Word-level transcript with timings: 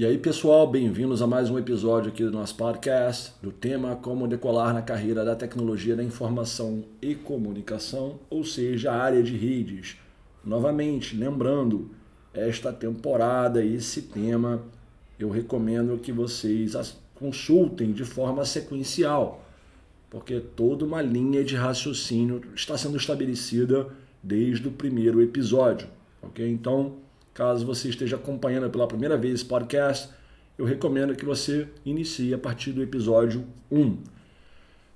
E 0.00 0.06
aí, 0.06 0.16
pessoal, 0.16 0.66
bem-vindos 0.66 1.20
a 1.20 1.26
mais 1.26 1.50
um 1.50 1.58
episódio 1.58 2.10
aqui 2.10 2.24
do 2.24 2.30
nosso 2.30 2.54
podcast, 2.54 3.34
do 3.42 3.52
tema 3.52 3.94
Como 3.96 4.26
decolar 4.26 4.72
na 4.72 4.80
carreira 4.80 5.26
da 5.26 5.36
tecnologia 5.36 5.94
da 5.94 6.02
informação 6.02 6.82
e 7.02 7.14
comunicação, 7.14 8.18
ou 8.30 8.42
seja, 8.42 8.90
a 8.92 8.96
área 8.96 9.22
de 9.22 9.36
redes. 9.36 9.98
Novamente, 10.42 11.14
lembrando, 11.14 11.90
esta 12.32 12.72
temporada, 12.72 13.62
esse 13.62 14.00
tema, 14.00 14.62
eu 15.18 15.28
recomendo 15.28 15.98
que 15.98 16.12
vocês 16.12 16.96
consultem 17.14 17.92
de 17.92 18.06
forma 18.06 18.46
sequencial, 18.46 19.44
porque 20.08 20.40
toda 20.40 20.82
uma 20.82 21.02
linha 21.02 21.44
de 21.44 21.56
raciocínio 21.56 22.40
está 22.54 22.78
sendo 22.78 22.96
estabelecida 22.96 23.86
desde 24.22 24.66
o 24.66 24.72
primeiro 24.72 25.20
episódio, 25.20 25.88
ok? 26.22 26.50
Então, 26.50 26.96
Caso 27.32 27.64
você 27.64 27.88
esteja 27.88 28.16
acompanhando 28.16 28.68
pela 28.70 28.86
primeira 28.86 29.16
vez 29.16 29.34
esse 29.34 29.44
podcast, 29.44 30.08
eu 30.58 30.64
recomendo 30.64 31.14
que 31.14 31.24
você 31.24 31.68
inicie 31.84 32.34
a 32.34 32.38
partir 32.38 32.72
do 32.72 32.82
episódio 32.82 33.46
1. 33.70 33.98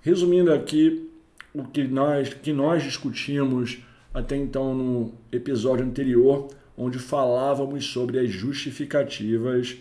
Resumindo 0.01 0.53
aqui 0.53 1.11
o 1.55 1.65
que 1.65 1.85
nós, 1.85 2.35
que 2.35 2.53
nós 2.53 2.83
discutimos 2.83 3.79
até 4.13 4.37
então 4.37 4.75
no 4.75 5.15
episódio 5.33 5.87
anterior, 5.87 6.49
onde 6.77 6.99
falávamos 6.99 7.87
sobre 7.87 8.19
as 8.19 8.31
justificativas 8.31 9.77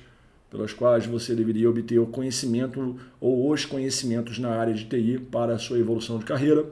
pelas 0.49 0.71
quais 0.71 1.07
você 1.07 1.33
deveria 1.33 1.67
obter 1.67 1.97
o 1.97 2.05
conhecimento 2.05 2.95
ou 3.19 3.51
os 3.51 3.65
conhecimentos 3.65 4.37
na 4.37 4.49
área 4.51 4.73
de 4.73 4.85
TI 4.85 5.19
para 5.19 5.55
a 5.55 5.57
sua 5.57 5.79
evolução 5.79 6.19
de 6.19 6.25
carreira. 6.25 6.69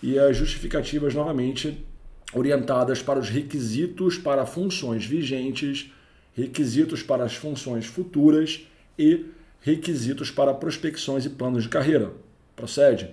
E 0.00 0.16
as 0.16 0.36
justificativas, 0.36 1.12
novamente, 1.14 1.84
orientadas 2.32 3.02
para 3.02 3.18
os 3.18 3.28
requisitos 3.28 4.18
para 4.18 4.44
funções 4.44 5.04
vigentes, 5.04 5.90
requisitos 6.34 7.02
para 7.02 7.24
as 7.24 7.34
funções 7.34 7.86
futuras 7.86 8.66
e 8.98 9.26
requisitos 9.60 10.30
para 10.30 10.54
prospecções 10.54 11.24
e 11.24 11.30
planos 11.30 11.64
de 11.64 11.68
carreira. 11.68 12.12
Procede? 12.54 13.10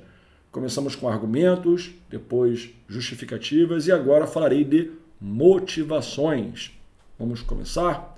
Começamos 0.52 0.96
com 0.96 1.08
argumentos, 1.08 1.92
depois 2.10 2.70
justificativas 2.88 3.88
e 3.88 3.92
agora 3.92 4.28
falarei 4.28 4.64
de 4.64 4.92
motivações. 5.20 6.72
Vamos 7.18 7.42
começar? 7.42 8.16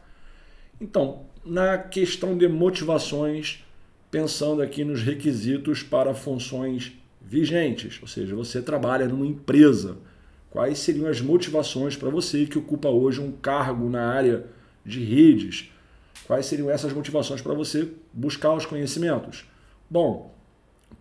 Então, 0.80 1.26
na 1.45 1.78
questão 1.78 2.38
de 2.38 2.48
motivações, 2.48 3.66
pensando 4.11 4.61
aqui 4.61 4.84
nos 4.84 5.02
requisitos 5.02 5.82
para 5.82 6.14
funções 6.14 6.94
vigentes, 7.22 8.00
ou 8.02 8.08
seja, 8.08 8.36
você 8.36 8.61
trabalha 8.61 9.08
numa 9.08 9.26
empresa 9.26 9.98
Quais 10.58 10.80
seriam 10.80 11.05
as 11.05 11.22
motivações 11.22 11.95
para 11.95 12.09
você 12.09 12.47
que 12.47 12.58
ocupa 12.58 12.89
hoje 12.89 13.22
um 13.22 13.31
cargo 13.31 13.88
na 13.88 14.08
área 14.08 14.47
de 14.83 15.03
redes? 15.03 15.69
Quais 16.25 16.47
seriam 16.47 16.67
essas 16.67 16.91
motivações 16.91 17.44
para 17.44 17.53
você 17.53 17.88
buscar 18.11 18.55
os 18.55 18.66
conhecimentos? 18.66 19.45
Bom, 19.88 20.33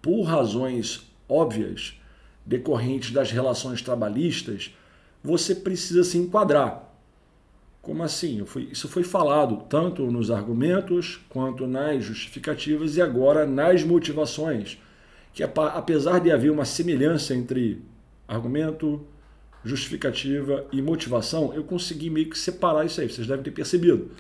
por 0.03 0.25
razões 0.25 1.11
óbvias 1.27 1.99
decorrentes 2.45 3.13
das 3.13 3.31
relações 3.31 3.81
trabalhistas, 3.81 4.77
você 5.25 5.55
precisa 5.55 6.05
se 6.05 6.19
enquadrar. 6.19 6.95
Como 7.81 8.03
assim? 8.03 8.45
Isso 8.71 8.91
foi 8.91 9.05
falado 9.05 9.65
tanto 9.71 10.03
nos 10.11 10.31
argumentos 10.31 11.19
quanto 11.31 11.67
nas 11.67 12.05
justificativas 12.05 12.99
e 12.99 13.01
agora 13.01 13.47
nas 13.47 13.83
motivações, 13.83 14.79
que 15.33 15.43
apesar 15.43 16.21
de 16.21 16.31
haver 16.31 16.51
uma 16.51 16.67
semelhança 16.67 17.35
entre 17.35 17.83
argumento, 18.29 19.03
justificativa 19.67 20.65
e 20.73 20.81
motivação, 20.81 21.53
eu 21.55 21.65
consegui 21.65 22.09
meio 22.09 22.31
que 22.31 22.39
separar 22.39 22.87
isso 22.87 23.01
aí, 23.01 23.09
vocês 23.09 23.27
devem 23.27 23.43
ter 23.43 23.51
percebido. 23.51 24.11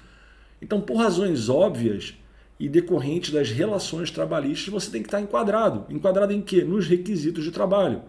Então, 0.60 0.80
por 0.80 0.96
razões 0.96 1.48
óbvias 1.48 2.14
e 2.58 2.68
decorrentes 2.68 3.30
das 3.30 3.50
relações 3.50 4.10
trabalhistas, 4.10 4.72
você 4.72 4.90
tem 4.90 5.02
que 5.02 5.08
estar 5.08 5.20
enquadrado. 5.20 5.86
Enquadrado 5.88 6.32
em 6.32 6.40
quê? 6.40 6.64
Nos 6.64 6.86
requisitos 6.86 7.44
de 7.44 7.50
trabalho. 7.50 8.02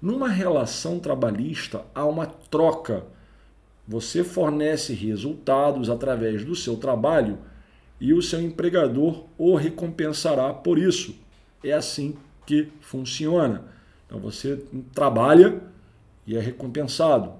Numa 0.00 0.28
relação 0.28 0.98
trabalhista, 0.98 1.84
há 1.94 2.04
uma 2.04 2.26
troca. 2.26 3.04
Você 3.86 4.24
fornece 4.24 4.94
resultados 4.94 5.88
através 5.88 6.44
do 6.44 6.56
seu 6.56 6.76
trabalho 6.76 7.38
e 8.00 8.12
o 8.12 8.22
seu 8.22 8.40
empregador 8.40 9.26
o 9.38 9.54
recompensará 9.54 10.52
por 10.52 10.78
isso. 10.78 11.14
É 11.62 11.72
assim 11.72 12.16
que 12.44 12.68
funciona. 12.80 13.64
Então 14.06 14.18
você 14.18 14.60
trabalha 14.92 15.62
e 16.26 16.36
é 16.36 16.40
recompensado. 16.40 17.32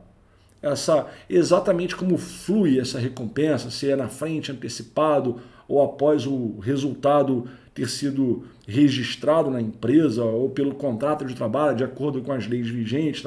Essa 0.60 1.08
exatamente 1.28 1.96
como 1.96 2.16
flui 2.16 2.78
essa 2.78 2.98
recompensa, 2.98 3.70
se 3.70 3.90
é 3.90 3.96
na 3.96 4.08
frente, 4.08 4.52
antecipado 4.52 5.40
ou 5.66 5.82
após 5.82 6.26
o 6.26 6.58
resultado 6.60 7.48
ter 7.74 7.88
sido 7.88 8.44
registrado 8.66 9.50
na 9.50 9.60
empresa 9.60 10.22
ou 10.22 10.50
pelo 10.50 10.74
contrato 10.74 11.24
de 11.24 11.34
trabalho, 11.34 11.76
de 11.76 11.84
acordo 11.84 12.22
com 12.22 12.32
as 12.32 12.46
leis 12.46 12.68
vigentes 12.68 13.24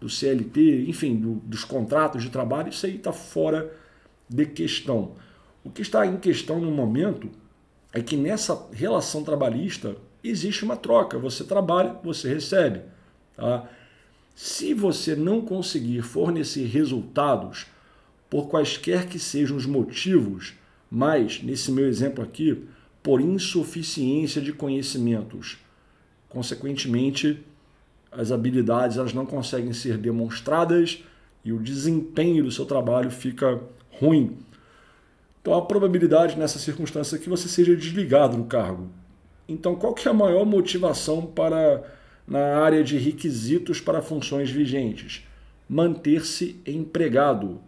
do 0.00 0.08
CLT, 0.08 0.86
enfim, 0.88 1.14
do, 1.16 1.34
dos 1.34 1.64
contratos 1.64 2.22
de 2.22 2.30
trabalho, 2.30 2.70
isso 2.70 2.86
aí 2.86 2.96
está 2.96 3.12
fora 3.12 3.70
de 4.28 4.46
questão. 4.46 5.12
O 5.62 5.70
que 5.70 5.82
está 5.82 6.04
em 6.06 6.16
questão 6.16 6.58
no 6.60 6.70
momento 6.70 7.30
é 7.92 8.00
que 8.00 8.16
nessa 8.16 8.66
relação 8.72 9.22
trabalhista 9.22 9.94
existe 10.24 10.64
uma 10.64 10.76
troca. 10.76 11.18
Você 11.18 11.44
trabalha, 11.44 11.94
você 12.02 12.28
recebe. 12.32 12.80
Tá? 13.36 13.68
Se 14.34 14.72
você 14.72 15.14
não 15.14 15.40
conseguir 15.40 16.02
fornecer 16.02 16.66
resultados 16.66 17.66
por 18.30 18.48
quaisquer 18.48 19.06
que 19.06 19.18
sejam 19.18 19.56
os 19.56 19.66
motivos, 19.66 20.54
mas 20.90 21.42
nesse 21.42 21.70
meu 21.70 21.86
exemplo 21.86 22.24
aqui, 22.24 22.64
por 23.02 23.20
insuficiência 23.20 24.40
de 24.40 24.52
conhecimentos, 24.52 25.58
consequentemente, 26.28 27.44
as 28.10 28.30
habilidades 28.30 28.96
elas 28.96 29.12
não 29.12 29.26
conseguem 29.26 29.72
ser 29.72 29.98
demonstradas 29.98 31.02
e 31.44 31.52
o 31.52 31.58
desempenho 31.58 32.44
do 32.44 32.50
seu 32.50 32.64
trabalho 32.64 33.10
fica 33.10 33.60
ruim. 33.90 34.36
Então 35.40 35.54
a 35.54 35.62
probabilidade 35.62 36.38
nessa 36.38 36.58
circunstância 36.58 37.16
é 37.16 37.18
que 37.18 37.28
você 37.28 37.48
seja 37.48 37.74
desligado 37.74 38.36
do 38.36 38.44
cargo. 38.44 38.88
Então 39.48 39.74
qual 39.74 39.92
que 39.92 40.06
é 40.06 40.10
a 40.10 40.14
maior 40.14 40.46
motivação 40.46 41.26
para 41.26 41.82
na 42.26 42.58
área 42.58 42.82
de 42.82 42.98
requisitos 42.98 43.80
para 43.80 44.02
funções 44.02 44.50
vigentes. 44.50 45.26
Manter-se 45.68 46.60
empregado. 46.66 47.60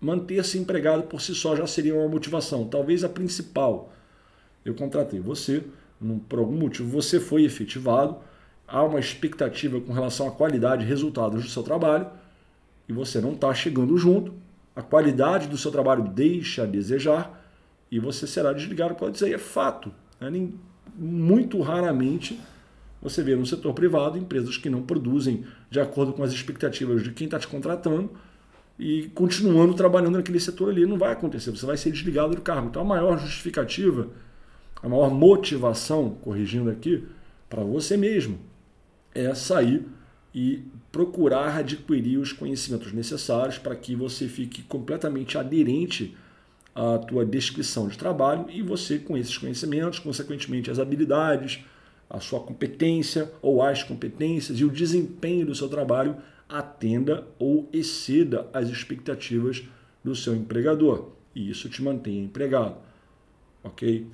Manter-se 0.00 0.58
empregado 0.58 1.04
por 1.04 1.20
si 1.20 1.34
só 1.34 1.56
já 1.56 1.66
seria 1.66 1.94
uma 1.94 2.08
motivação, 2.08 2.66
talvez 2.66 3.02
a 3.02 3.08
principal. 3.08 3.92
Eu 4.64 4.74
contratei 4.74 5.18
você, 5.18 5.64
por 6.28 6.38
algum 6.38 6.56
motivo 6.56 6.88
você 6.88 7.18
foi 7.18 7.44
efetivado, 7.44 8.16
há 8.66 8.82
uma 8.84 9.00
expectativa 9.00 9.80
com 9.80 9.92
relação 9.92 10.28
à 10.28 10.30
qualidade 10.30 10.84
e 10.84 10.88
resultados 10.88 11.42
do 11.42 11.50
seu 11.50 11.62
trabalho 11.62 12.06
e 12.88 12.92
você 12.92 13.20
não 13.20 13.32
está 13.32 13.52
chegando 13.52 13.96
junto, 13.98 14.32
a 14.74 14.82
qualidade 14.82 15.48
do 15.48 15.58
seu 15.58 15.70
trabalho 15.70 16.04
deixa 16.04 16.62
a 16.62 16.66
desejar 16.66 17.44
e 17.90 17.98
você 17.98 18.26
será 18.26 18.52
desligado. 18.52 18.94
Pode 18.94 19.12
dizer, 19.12 19.34
é 19.34 19.38
fato. 19.38 19.92
Né? 20.20 20.48
Muito 20.96 21.60
raramente 21.60 22.38
você 23.00 23.22
vê 23.22 23.36
no 23.36 23.46
setor 23.46 23.72
privado 23.74 24.18
empresas 24.18 24.56
que 24.56 24.68
não 24.68 24.82
produzem 24.82 25.44
de 25.70 25.80
acordo 25.80 26.12
com 26.12 26.22
as 26.22 26.32
expectativas 26.32 27.02
de 27.02 27.12
quem 27.12 27.26
está 27.26 27.38
te 27.38 27.46
contratando 27.46 28.10
e 28.78 29.10
continuando 29.14 29.74
trabalhando 29.74 30.16
naquele 30.16 30.40
setor 30.40 30.70
ali. 30.70 30.86
Não 30.86 30.98
vai 30.98 31.12
acontecer, 31.12 31.50
você 31.50 31.66
vai 31.66 31.76
ser 31.76 31.90
desligado 31.90 32.34
do 32.34 32.42
cargo. 32.42 32.68
Então 32.68 32.82
a 32.82 32.84
maior 32.84 33.18
justificativa, 33.18 34.08
a 34.82 34.88
maior 34.88 35.10
motivação, 35.10 36.10
corrigindo 36.20 36.70
aqui, 36.70 37.04
para 37.48 37.62
você 37.62 37.96
mesmo 37.96 38.38
é 39.14 39.34
sair 39.34 39.84
e 40.34 40.62
procurar 40.92 41.56
adquirir 41.56 42.18
os 42.18 42.32
conhecimentos 42.32 42.92
necessários 42.92 43.58
para 43.58 43.74
que 43.74 43.94
você 43.94 44.28
fique 44.28 44.62
completamente 44.62 45.36
aderente 45.38 46.16
à 46.74 46.98
tua 46.98 47.24
descrição 47.24 47.88
de 47.88 47.98
trabalho 47.98 48.46
e 48.50 48.62
você 48.62 48.98
com 48.98 49.16
esses 49.16 49.36
conhecimentos, 49.36 49.98
consequentemente 49.98 50.70
as 50.70 50.78
habilidades, 50.78 51.64
a 52.08 52.20
sua 52.20 52.40
competência 52.40 53.30
ou 53.42 53.62
as 53.62 53.82
competências 53.82 54.58
e 54.58 54.64
o 54.64 54.70
desempenho 54.70 55.46
do 55.46 55.54
seu 55.54 55.68
trabalho 55.68 56.16
atenda 56.48 57.26
ou 57.38 57.68
exceda 57.72 58.48
as 58.52 58.68
expectativas 58.68 59.62
do 60.02 60.16
seu 60.16 60.34
empregador. 60.34 61.10
E 61.34 61.50
isso 61.50 61.68
te 61.68 61.82
mantém 61.82 62.24
empregado. 62.24 62.76
Ok? 63.62 64.06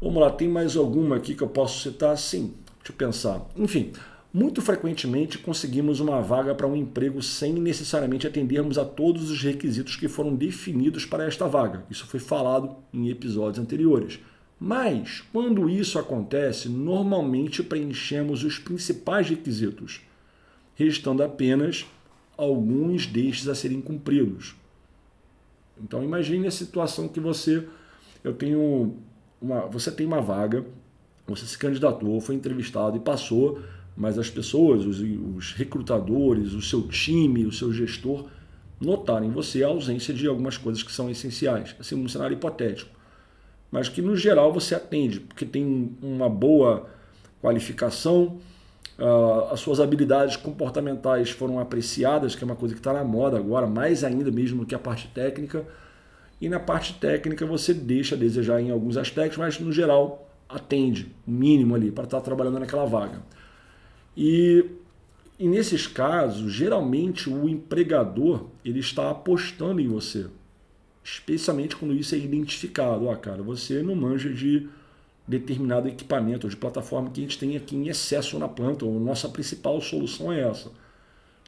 Vamos 0.00 0.20
lá, 0.20 0.30
tem 0.30 0.48
mais 0.48 0.76
alguma 0.76 1.16
aqui 1.16 1.34
que 1.34 1.42
eu 1.42 1.48
posso 1.48 1.82
citar? 1.82 2.16
Sim, 2.16 2.54
deixa 2.78 2.92
eu 2.92 2.96
pensar. 2.96 3.46
Enfim, 3.54 3.92
muito 4.32 4.62
frequentemente 4.62 5.38
conseguimos 5.38 6.00
uma 6.00 6.22
vaga 6.22 6.54
para 6.54 6.66
um 6.66 6.74
emprego 6.74 7.20
sem 7.20 7.52
necessariamente 7.52 8.26
atendermos 8.26 8.78
a 8.78 8.84
todos 8.84 9.30
os 9.30 9.42
requisitos 9.42 9.96
que 9.96 10.08
foram 10.08 10.34
definidos 10.34 11.04
para 11.04 11.26
esta 11.26 11.46
vaga. 11.46 11.84
Isso 11.90 12.06
foi 12.06 12.18
falado 12.18 12.76
em 12.94 13.10
episódios 13.10 13.62
anteriores. 13.62 14.20
Mas, 14.62 15.22
quando 15.32 15.70
isso 15.70 15.98
acontece, 15.98 16.68
normalmente 16.68 17.62
preenchemos 17.62 18.44
os 18.44 18.58
principais 18.58 19.26
requisitos, 19.30 20.02
restando 20.74 21.22
apenas 21.22 21.86
alguns 22.36 23.06
destes 23.06 23.48
a 23.48 23.54
serem 23.54 23.80
cumpridos. 23.80 24.54
Então 25.82 26.04
imagine 26.04 26.46
a 26.46 26.50
situação 26.50 27.08
que 27.08 27.18
você 27.18 27.66
eu 28.22 28.34
tenho 28.34 28.96
uma, 29.40 29.62
você 29.66 29.90
tem 29.90 30.06
uma 30.06 30.20
vaga, 30.20 30.64
você 31.26 31.46
se 31.46 31.56
candidatou, 31.56 32.20
foi 32.20 32.34
entrevistado 32.34 32.98
e 32.98 33.00
passou, 33.00 33.60
mas 33.96 34.18
as 34.18 34.28
pessoas, 34.28 34.84
os, 34.84 35.00
os 35.36 35.52
recrutadores, 35.54 36.52
o 36.52 36.60
seu 36.60 36.86
time, 36.86 37.46
o 37.46 37.52
seu 37.52 37.72
gestor 37.72 38.26
notaram 38.78 39.26
em 39.26 39.30
você 39.30 39.64
a 39.64 39.68
ausência 39.68 40.12
de 40.12 40.26
algumas 40.26 40.58
coisas 40.58 40.82
que 40.82 40.92
são 40.92 41.08
essenciais. 41.08 41.74
Assim, 41.78 41.94
um 41.94 42.08
cenário 42.08 42.34
hipotético. 42.34 42.99
Mas 43.70 43.88
que 43.88 44.02
no 44.02 44.16
geral 44.16 44.52
você 44.52 44.74
atende, 44.74 45.20
porque 45.20 45.44
tem 45.44 45.96
uma 46.02 46.28
boa 46.28 46.88
qualificação, 47.40 48.38
uh, 48.98 49.52
as 49.52 49.60
suas 49.60 49.80
habilidades 49.80 50.36
comportamentais 50.36 51.30
foram 51.30 51.58
apreciadas, 51.58 52.34
que 52.34 52.42
é 52.42 52.46
uma 52.46 52.56
coisa 52.56 52.74
que 52.74 52.80
está 52.80 52.92
na 52.92 53.04
moda 53.04 53.38
agora, 53.38 53.66
mais 53.66 54.02
ainda 54.02 54.30
mesmo 54.30 54.60
do 54.60 54.66
que 54.66 54.74
a 54.74 54.78
parte 54.78 55.08
técnica. 55.08 55.64
E 56.40 56.48
na 56.48 56.58
parte 56.58 56.94
técnica 56.94 57.46
você 57.46 57.72
deixa 57.72 58.14
a 58.14 58.18
desejar 58.18 58.60
em 58.60 58.70
alguns 58.70 58.96
aspectos, 58.96 59.38
mas 59.38 59.58
no 59.60 59.72
geral 59.72 60.28
atende 60.48 61.14
o 61.26 61.30
mínimo 61.30 61.74
ali 61.74 61.92
para 61.92 62.04
estar 62.04 62.18
tá 62.18 62.24
trabalhando 62.24 62.58
naquela 62.58 62.84
vaga. 62.86 63.22
E 64.16 64.64
e 65.40 65.48
nesses 65.48 65.86
casos, 65.86 66.52
geralmente 66.52 67.30
o 67.30 67.48
empregador 67.48 68.48
ele 68.62 68.80
está 68.80 69.10
apostando 69.10 69.80
em 69.80 69.88
você, 69.88 70.26
especialmente 71.02 71.76
quando 71.76 71.94
isso 71.94 72.14
é 72.14 72.18
identificado. 72.18 73.08
Ah, 73.10 73.16
cara, 73.16 73.42
você 73.42 73.82
não 73.82 73.94
manja 73.94 74.32
de 74.32 74.68
determinado 75.26 75.88
equipamento 75.88 76.46
ou 76.46 76.50
de 76.50 76.56
plataforma 76.56 77.10
que 77.10 77.20
a 77.20 77.22
gente 77.22 77.38
tem 77.38 77.56
aqui 77.56 77.76
em 77.76 77.88
excesso 77.88 78.38
na 78.38 78.48
planta, 78.48 78.84
ou 78.84 78.98
nossa 78.98 79.28
principal 79.28 79.80
solução 79.80 80.32
é 80.32 80.40
essa. 80.40 80.70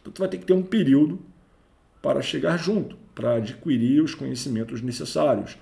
Então, 0.01 0.13
tu 0.13 0.21
vai 0.21 0.29
ter 0.29 0.39
que 0.39 0.47
ter 0.47 0.53
um 0.53 0.63
período 0.63 1.21
para 2.01 2.23
chegar 2.23 2.57
junto, 2.57 2.97
para 3.15 3.35
adquirir 3.35 4.03
os 4.03 4.15
conhecimentos 4.15 4.81
necessários. 4.83 5.57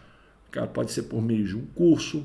Cara, 0.51 0.67
pode 0.67 0.93
ser 0.93 1.05
por 1.05 1.23
meio 1.23 1.47
de 1.47 1.57
um 1.57 1.65
curso 1.75 2.25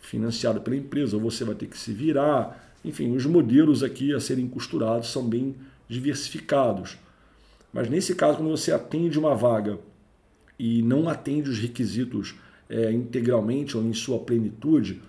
financiado 0.00 0.60
pela 0.60 0.76
empresa, 0.76 1.16
ou 1.16 1.22
você 1.22 1.44
vai 1.44 1.54
ter 1.54 1.66
que 1.66 1.78
se 1.78 1.92
virar 1.92 2.60
enfim, 2.84 3.16
os 3.16 3.24
modelos 3.24 3.82
aqui 3.82 4.12
a 4.12 4.20
serem 4.20 4.46
costurados 4.46 5.10
são 5.10 5.26
bem 5.26 5.56
diversificados. 5.88 6.98
Mas 7.72 7.88
nesse 7.88 8.14
caso, 8.14 8.36
quando 8.38 8.50
você 8.50 8.72
atende 8.72 9.18
uma 9.18 9.34
vaga 9.34 9.78
e 10.58 10.82
não 10.82 11.08
atende 11.08 11.50
os 11.50 11.58
requisitos 11.58 12.34
é, 12.68 12.92
integralmente 12.92 13.76
ou 13.76 13.82
em 13.82 13.92
sua 13.92 14.18
plenitude, 14.18 15.00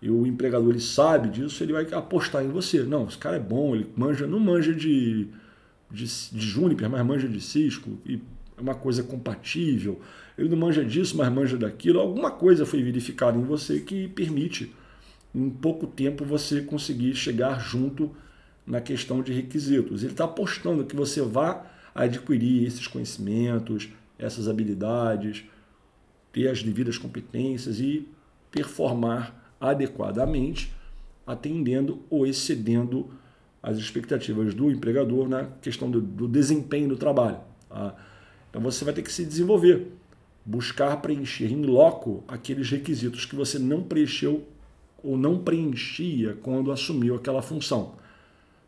e 0.00 0.10
o 0.10 0.26
empregador 0.26 0.70
ele 0.70 0.80
sabe 0.80 1.30
disso, 1.30 1.62
ele 1.62 1.72
vai 1.72 1.86
apostar 1.92 2.44
em 2.44 2.48
você. 2.48 2.82
Não, 2.82 3.08
esse 3.08 3.16
cara 3.16 3.36
é 3.36 3.40
bom, 3.40 3.74
ele 3.74 3.86
manja, 3.96 4.26
não 4.26 4.38
manja 4.38 4.74
de, 4.74 5.28
de, 5.90 6.04
de 6.04 6.46
Juniper, 6.46 6.90
mas 6.90 7.06
manja 7.06 7.26
de 7.26 7.40
Cisco, 7.40 7.98
e 8.04 8.20
é 8.56 8.60
uma 8.60 8.74
coisa 8.74 9.02
compatível. 9.02 10.00
Ele 10.36 10.50
não 10.50 10.58
manja 10.58 10.84
disso, 10.84 11.16
mas 11.16 11.32
manja 11.32 11.56
daquilo. 11.56 12.00
Alguma 12.00 12.30
coisa 12.30 12.66
foi 12.66 12.82
verificada 12.82 13.38
em 13.38 13.44
você 13.44 13.80
que 13.80 14.08
permite 14.08 14.74
em 15.34 15.48
pouco 15.48 15.86
tempo 15.86 16.24
você 16.24 16.60
conseguir 16.60 17.14
chegar 17.14 17.58
junto 17.58 18.14
na 18.66 18.80
questão 18.80 19.22
de 19.22 19.32
requisitos. 19.32 20.02
Ele 20.02 20.12
está 20.12 20.24
apostando 20.24 20.84
que 20.84 20.94
você 20.94 21.22
vá 21.22 21.64
adquirir 21.94 22.66
esses 22.66 22.86
conhecimentos, 22.86 23.88
essas 24.18 24.48
habilidades, 24.48 25.44
ter 26.32 26.48
as 26.48 26.62
devidas 26.62 26.98
competências 26.98 27.80
e 27.80 28.08
performar 28.50 29.54
adequadamente, 29.60 30.72
atendendo 31.26 32.00
ou 32.10 32.26
excedendo 32.26 33.10
as 33.62 33.78
expectativas 33.78 34.54
do 34.54 34.70
empregador 34.70 35.28
na 35.28 35.44
questão 35.62 35.90
do, 35.90 36.00
do 36.00 36.28
desempenho 36.28 36.88
do 36.88 36.96
trabalho. 36.96 37.38
Tá? 37.68 37.94
Então 38.50 38.60
você 38.60 38.84
vai 38.84 38.92
ter 38.92 39.02
que 39.02 39.12
se 39.12 39.24
desenvolver, 39.24 39.90
buscar 40.44 40.96
preencher 40.98 41.50
em 41.50 41.62
loco 41.62 42.22
aqueles 42.28 42.70
requisitos 42.70 43.24
que 43.24 43.34
você 43.34 43.58
não 43.58 43.82
preencheu 43.82 44.46
ou 45.02 45.16
não 45.16 45.38
preenchia 45.38 46.36
quando 46.42 46.70
assumiu 46.70 47.14
aquela 47.14 47.42
função. 47.42 47.94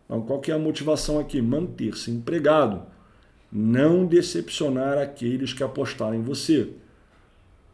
Então, 0.04 0.22
qual 0.22 0.40
que 0.40 0.50
é 0.50 0.54
a 0.54 0.58
motivação 0.58 1.18
aqui? 1.18 1.42
Manter-se 1.42 2.10
empregado, 2.10 2.82
não 3.50 4.06
decepcionar 4.06 4.98
aqueles 4.98 5.52
que 5.52 5.62
apostaram 5.62 6.14
em 6.14 6.22
você. 6.22 6.70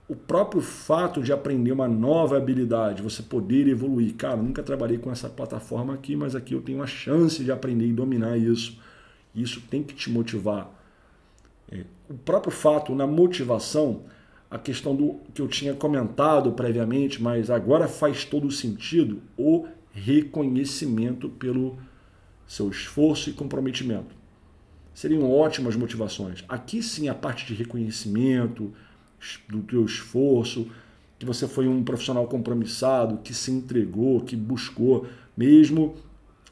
O 0.08 0.14
próprio 0.14 0.60
fato 0.60 1.22
de 1.22 1.32
aprender 1.32 1.72
uma 1.72 1.88
nova 1.88 2.36
habilidade, 2.36 3.02
você 3.02 3.22
poder 3.22 3.66
evoluir. 3.68 4.14
Cara, 4.14 4.36
nunca 4.36 4.62
trabalhei 4.62 4.98
com 4.98 5.10
essa 5.10 5.28
plataforma 5.28 5.94
aqui, 5.94 6.14
mas 6.14 6.34
aqui 6.34 6.54
eu 6.54 6.60
tenho 6.60 6.82
a 6.82 6.86
chance 6.86 7.42
de 7.42 7.50
aprender 7.50 7.86
e 7.86 7.92
dominar 7.92 8.36
isso. 8.36 8.78
Isso 9.34 9.62
tem 9.70 9.82
que 9.82 9.94
te 9.94 10.10
motivar. 10.10 10.70
É, 11.70 11.84
o 12.10 12.14
próprio 12.14 12.52
fato 12.52 12.94
na 12.94 13.06
motivação 13.06 14.02
a 14.52 14.58
questão 14.58 14.94
do 14.94 15.18
que 15.32 15.40
eu 15.40 15.48
tinha 15.48 15.72
comentado 15.72 16.52
previamente, 16.52 17.22
mas 17.22 17.48
agora 17.48 17.88
faz 17.88 18.26
todo 18.26 18.50
sentido, 18.50 19.22
o 19.34 19.66
reconhecimento 19.92 21.30
pelo 21.30 21.78
seu 22.46 22.68
esforço 22.68 23.30
e 23.30 23.32
comprometimento. 23.32 24.14
Seriam 24.94 25.30
ótimas 25.30 25.76
motivações. 25.76 26.44
Aqui 26.48 26.82
sim 26.82 27.08
a 27.08 27.14
parte 27.14 27.46
de 27.46 27.54
reconhecimento 27.54 28.72
do 29.48 29.62
teu 29.62 29.84
esforço, 29.84 30.68
que 31.18 31.24
você 31.24 31.46
foi 31.46 31.68
um 31.68 31.84
profissional 31.84 32.26
compromissado, 32.26 33.18
que 33.18 33.32
se 33.32 33.50
entregou, 33.50 34.20
que 34.20 34.34
buscou, 34.34 35.06
mesmo 35.36 35.94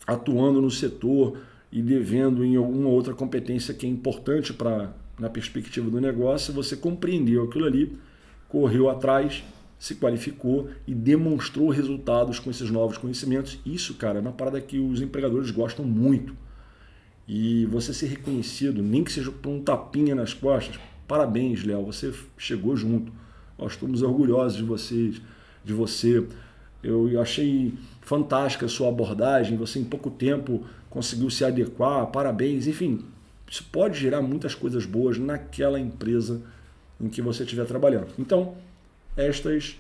atuando 0.07 0.63
no 0.63 0.71
setor 0.71 1.39
e 1.71 1.83
devendo 1.83 2.45
em 2.45 2.57
alguma 2.57 2.89
outra 2.89 3.15
competência 3.15 3.75
que 3.75 3.87
é 3.87 3.89
importante 3.89 4.53
para 4.53 4.93
na 5.19 5.29
perspectiva 5.29 5.91
do 5.91 6.01
negócio, 6.01 6.53
você 6.53 6.75
compreendeu 6.75 7.45
aquilo 7.45 7.67
ali, 7.67 7.99
correu 8.49 8.89
atrás, 8.89 9.45
se 9.79 9.95
qualificou 9.95 10.69
e 10.87 10.95
demonstrou 10.95 11.69
resultados 11.69 12.39
com 12.39 12.51
esses 12.51 12.71
novos 12.71 12.97
conhecimentos. 12.97 13.59
Isso, 13.65 13.95
cara, 13.95 14.19
é 14.19 14.21
uma 14.23 14.33
parada 14.33 14.61
que 14.61 14.79
os 14.79 15.03
empregadores 15.03 15.51
gostam 15.51 15.85
muito. 15.85 16.35
E 17.33 17.65
você 17.67 17.95
ser 17.95 18.07
reconhecido, 18.07 18.83
nem 18.83 19.05
que 19.05 19.13
seja 19.13 19.31
por 19.31 19.51
um 19.51 19.63
tapinha 19.63 20.17
nas 20.17 20.35
costas, 20.35 20.81
parabéns, 21.07 21.63
Léo, 21.63 21.85
você 21.85 22.13
chegou 22.37 22.77
junto. 22.77 23.13
Nós 23.57 23.71
estamos 23.71 24.03
orgulhosos 24.03 24.59
de 24.59 24.65
vocês, 24.65 25.23
de 25.65 25.73
você. 25.73 26.27
Eu 26.83 27.21
achei 27.21 27.73
fantástica 28.01 28.67
a 28.67 28.69
sua 28.69 28.89
abordagem, 28.89 29.57
você 29.57 29.79
em 29.79 29.85
pouco 29.85 30.11
tempo 30.11 30.67
conseguiu 30.91 31.31
se 31.31 31.45
adequar, 31.45 32.05
parabéns, 32.09 32.67
enfim, 32.67 33.05
isso 33.49 33.65
pode 33.71 33.97
gerar 33.97 34.23
muitas 34.23 34.57
coisas 34.57 34.85
boas 34.85 35.17
naquela 35.17 35.79
empresa 35.79 36.43
em 37.01 37.09
que 37.09 37.23
você 37.23 37.45
estiver 37.45 37.65
trabalhando. 37.65 38.09
Então, 38.19 38.57
estas 39.17 39.77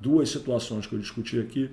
duas 0.00 0.28
situações 0.28 0.88
que 0.88 0.96
eu 0.96 0.98
discuti 0.98 1.38
aqui 1.38 1.70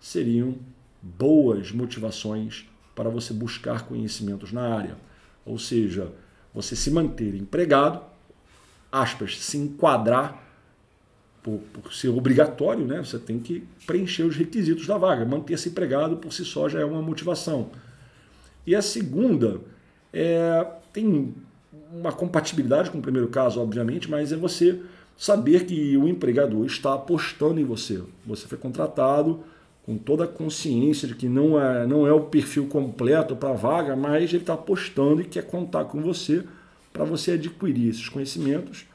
seriam 0.00 0.54
boas 1.02 1.70
motivações 1.70 2.64
para 2.94 3.10
você 3.10 3.32
buscar 3.32 3.86
conhecimentos 3.86 4.52
na 4.52 4.74
área. 4.74 4.96
Ou 5.44 5.58
seja, 5.58 6.12
você 6.54 6.76
se 6.76 6.90
manter 6.90 7.34
empregado, 7.34 8.00
aspas, 8.90 9.38
se 9.40 9.58
enquadrar 9.58 10.42
por, 11.42 11.60
por, 11.72 11.92
ser 11.92 12.08
obrigatório, 12.08 12.86
né? 12.86 13.04
Você 13.04 13.18
tem 13.18 13.38
que 13.38 13.66
preencher 13.86 14.22
os 14.22 14.36
requisitos 14.36 14.86
da 14.86 14.96
vaga. 14.96 15.24
Manter-se 15.24 15.68
empregado 15.68 16.16
por 16.16 16.32
si 16.32 16.44
só 16.44 16.68
já 16.68 16.80
é 16.80 16.84
uma 16.84 17.02
motivação. 17.02 17.70
E 18.66 18.74
a 18.74 18.80
segunda 18.80 19.60
é, 20.12 20.66
tem 20.92 21.34
uma 21.92 22.12
compatibilidade 22.12 22.90
com 22.90 22.98
o 22.98 23.02
primeiro 23.02 23.28
caso, 23.28 23.60
obviamente, 23.60 24.10
mas 24.10 24.32
é 24.32 24.36
você 24.36 24.80
saber 25.16 25.66
que 25.66 25.96
o 25.96 26.08
empregador 26.08 26.64
está 26.64 26.94
apostando 26.94 27.60
em 27.60 27.64
você. 27.64 28.02
Você 28.26 28.48
foi 28.48 28.56
contratado 28.56 29.44
com 29.84 29.98
toda 29.98 30.24
a 30.24 30.28
consciência 30.28 31.06
de 31.06 31.14
que 31.14 31.28
não 31.28 31.60
é, 31.60 31.86
não 31.86 32.06
é 32.06 32.12
o 32.12 32.22
perfil 32.22 32.66
completo 32.66 33.36
para 33.36 33.50
a 33.50 33.54
vaga, 33.54 33.94
mas 33.94 34.30
ele 34.30 34.38
está 34.42 34.54
apostando 34.54 35.20
e 35.20 35.24
quer 35.24 35.46
contar 35.46 35.84
com 35.84 36.00
você 36.00 36.42
para 36.92 37.04
você 37.04 37.32
adquirir 37.32 37.90
esses 37.90 38.08
conhecimentos, 38.08 38.86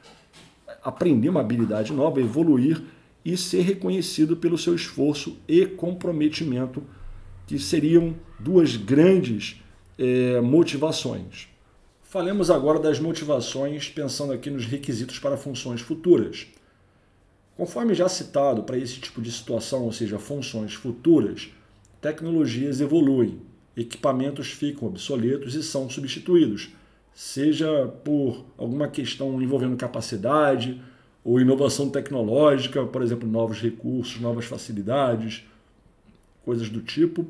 aprender 0.82 1.28
uma 1.28 1.40
habilidade 1.40 1.92
nova, 1.92 2.20
evoluir 2.20 2.82
e 3.24 3.36
ser 3.36 3.60
reconhecido 3.60 4.36
pelo 4.36 4.58
seu 4.58 4.74
esforço 4.74 5.38
e 5.46 5.64
comprometimento, 5.66 6.82
que 7.46 7.58
seriam 7.58 8.14
duas 8.38 8.76
grandes 8.76 9.60
é, 9.98 10.40
motivações. 10.40 11.48
Falemos 12.02 12.50
agora 12.50 12.80
das 12.80 12.98
motivações, 12.98 13.88
pensando 13.88 14.32
aqui 14.32 14.50
nos 14.50 14.66
requisitos 14.66 15.18
para 15.18 15.36
funções 15.36 15.80
futuras. 15.80 16.46
Conforme 17.60 17.92
já 17.92 18.08
citado, 18.08 18.62
para 18.62 18.78
esse 18.78 18.98
tipo 18.98 19.20
de 19.20 19.30
situação, 19.30 19.84
ou 19.84 19.92
seja, 19.92 20.18
funções 20.18 20.72
futuras, 20.72 21.50
tecnologias 22.00 22.80
evoluem, 22.80 23.38
equipamentos 23.76 24.50
ficam 24.50 24.88
obsoletos 24.88 25.54
e 25.54 25.62
são 25.62 25.86
substituídos, 25.90 26.70
seja 27.12 27.86
por 28.02 28.46
alguma 28.56 28.88
questão 28.88 29.42
envolvendo 29.42 29.76
capacidade 29.76 30.80
ou 31.22 31.38
inovação 31.38 31.90
tecnológica, 31.90 32.82
por 32.86 33.02
exemplo, 33.02 33.28
novos 33.28 33.60
recursos, 33.60 34.18
novas 34.18 34.46
facilidades, 34.46 35.44
coisas 36.42 36.70
do 36.70 36.80
tipo, 36.80 37.26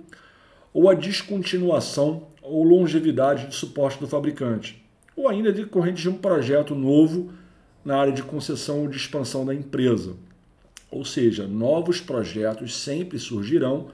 ou 0.72 0.88
a 0.88 0.94
descontinuação 0.94 2.28
ou 2.40 2.62
longevidade 2.62 3.49
de 3.49 3.54
suporte 3.56 3.99
do 3.99 4.06
fabricante, 4.06 4.80
ou 5.16 5.28
ainda 5.28 5.52
decorrente 5.52 6.00
de 6.00 6.08
um 6.08 6.18
projeto 6.18 6.72
novo 6.76 7.32
na 7.84 7.96
área 7.96 8.12
de 8.12 8.22
concessão 8.22 8.80
ou 8.80 8.88
de 8.88 8.96
expansão 8.96 9.44
da 9.44 9.54
empresa. 9.54 10.14
Ou 10.90 11.04
seja, 11.04 11.46
novos 11.46 12.00
projetos 12.00 12.76
sempre 12.76 13.18
surgirão, 13.18 13.88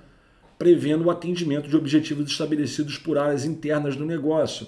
prevendo 0.58 1.04
o 1.04 1.10
atendimento 1.10 1.68
de 1.68 1.76
objetivos 1.76 2.30
estabelecidos 2.30 2.96
por 2.96 3.18
áreas 3.18 3.44
internas 3.44 3.94
do 3.94 4.06
negócio. 4.06 4.66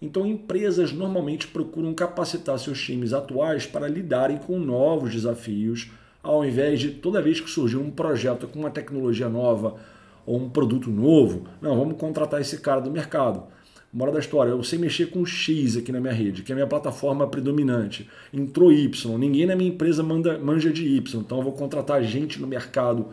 Então, 0.00 0.26
empresas 0.26 0.92
normalmente 0.92 1.46
procuram 1.46 1.94
capacitar 1.94 2.58
seus 2.58 2.80
times 2.80 3.14
atuais 3.14 3.66
para 3.66 3.88
lidarem 3.88 4.36
com 4.36 4.58
novos 4.58 5.12
desafios, 5.12 5.90
ao 6.22 6.44
invés 6.44 6.80
de 6.80 6.90
toda 6.90 7.22
vez 7.22 7.40
que 7.40 7.48
surgir 7.48 7.78
um 7.78 7.90
projeto 7.90 8.46
com 8.46 8.58
uma 8.58 8.70
tecnologia 8.70 9.28
nova 9.28 9.76
ou 10.26 10.38
um 10.38 10.50
produto 10.50 10.90
novo, 10.90 11.46
não, 11.62 11.78
vamos 11.78 11.96
contratar 11.96 12.40
esse 12.40 12.58
cara 12.58 12.80
do 12.80 12.90
mercado. 12.90 13.44
Mora 13.96 14.12
da 14.12 14.18
história, 14.18 14.50
eu 14.50 14.62
sei 14.62 14.78
mexer 14.78 15.06
com 15.06 15.24
X 15.24 15.74
aqui 15.78 15.90
na 15.90 15.98
minha 15.98 16.12
rede, 16.12 16.42
que 16.42 16.52
é 16.52 16.54
a 16.54 16.56
minha 16.56 16.66
plataforma 16.66 17.26
predominante. 17.26 18.06
Entrou 18.30 18.70
Y, 18.70 19.16
ninguém 19.16 19.46
na 19.46 19.56
minha 19.56 19.70
empresa 19.70 20.02
manda, 20.02 20.38
manja 20.38 20.70
de 20.70 20.86
Y, 20.86 21.18
então 21.18 21.38
eu 21.38 21.44
vou 21.44 21.54
contratar 21.54 22.04
gente 22.04 22.38
no 22.38 22.46
mercado 22.46 23.06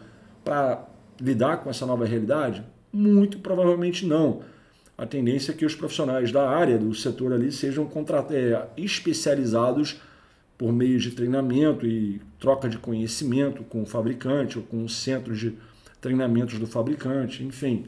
para 0.43 0.85
lidar 1.21 1.63
com 1.63 1.69
essa 1.69 1.85
nova 1.85 2.03
realidade? 2.03 2.65
Muito 2.91 3.39
provavelmente 3.39 4.05
não. 4.05 4.41
A 4.97 5.05
tendência 5.05 5.53
é 5.53 5.55
que 5.55 5.65
os 5.65 5.73
profissionais 5.73 6.33
da 6.33 6.49
área, 6.49 6.77
do 6.77 6.93
setor 6.93 7.31
ali, 7.31 7.49
sejam 7.53 7.89
é, 8.31 8.67
especializados 8.75 10.01
por 10.57 10.73
meio 10.73 10.99
de 10.99 11.11
treinamento 11.11 11.87
e 11.87 12.21
troca 12.37 12.67
de 12.67 12.77
conhecimento 12.77 13.63
com 13.63 13.83
o 13.83 13.85
fabricante 13.85 14.57
ou 14.57 14.65
com 14.65 14.83
o 14.83 14.89
centro 14.89 15.33
de 15.33 15.53
treinamentos 16.01 16.59
do 16.59 16.67
fabricante, 16.67 17.41
enfim 17.41 17.85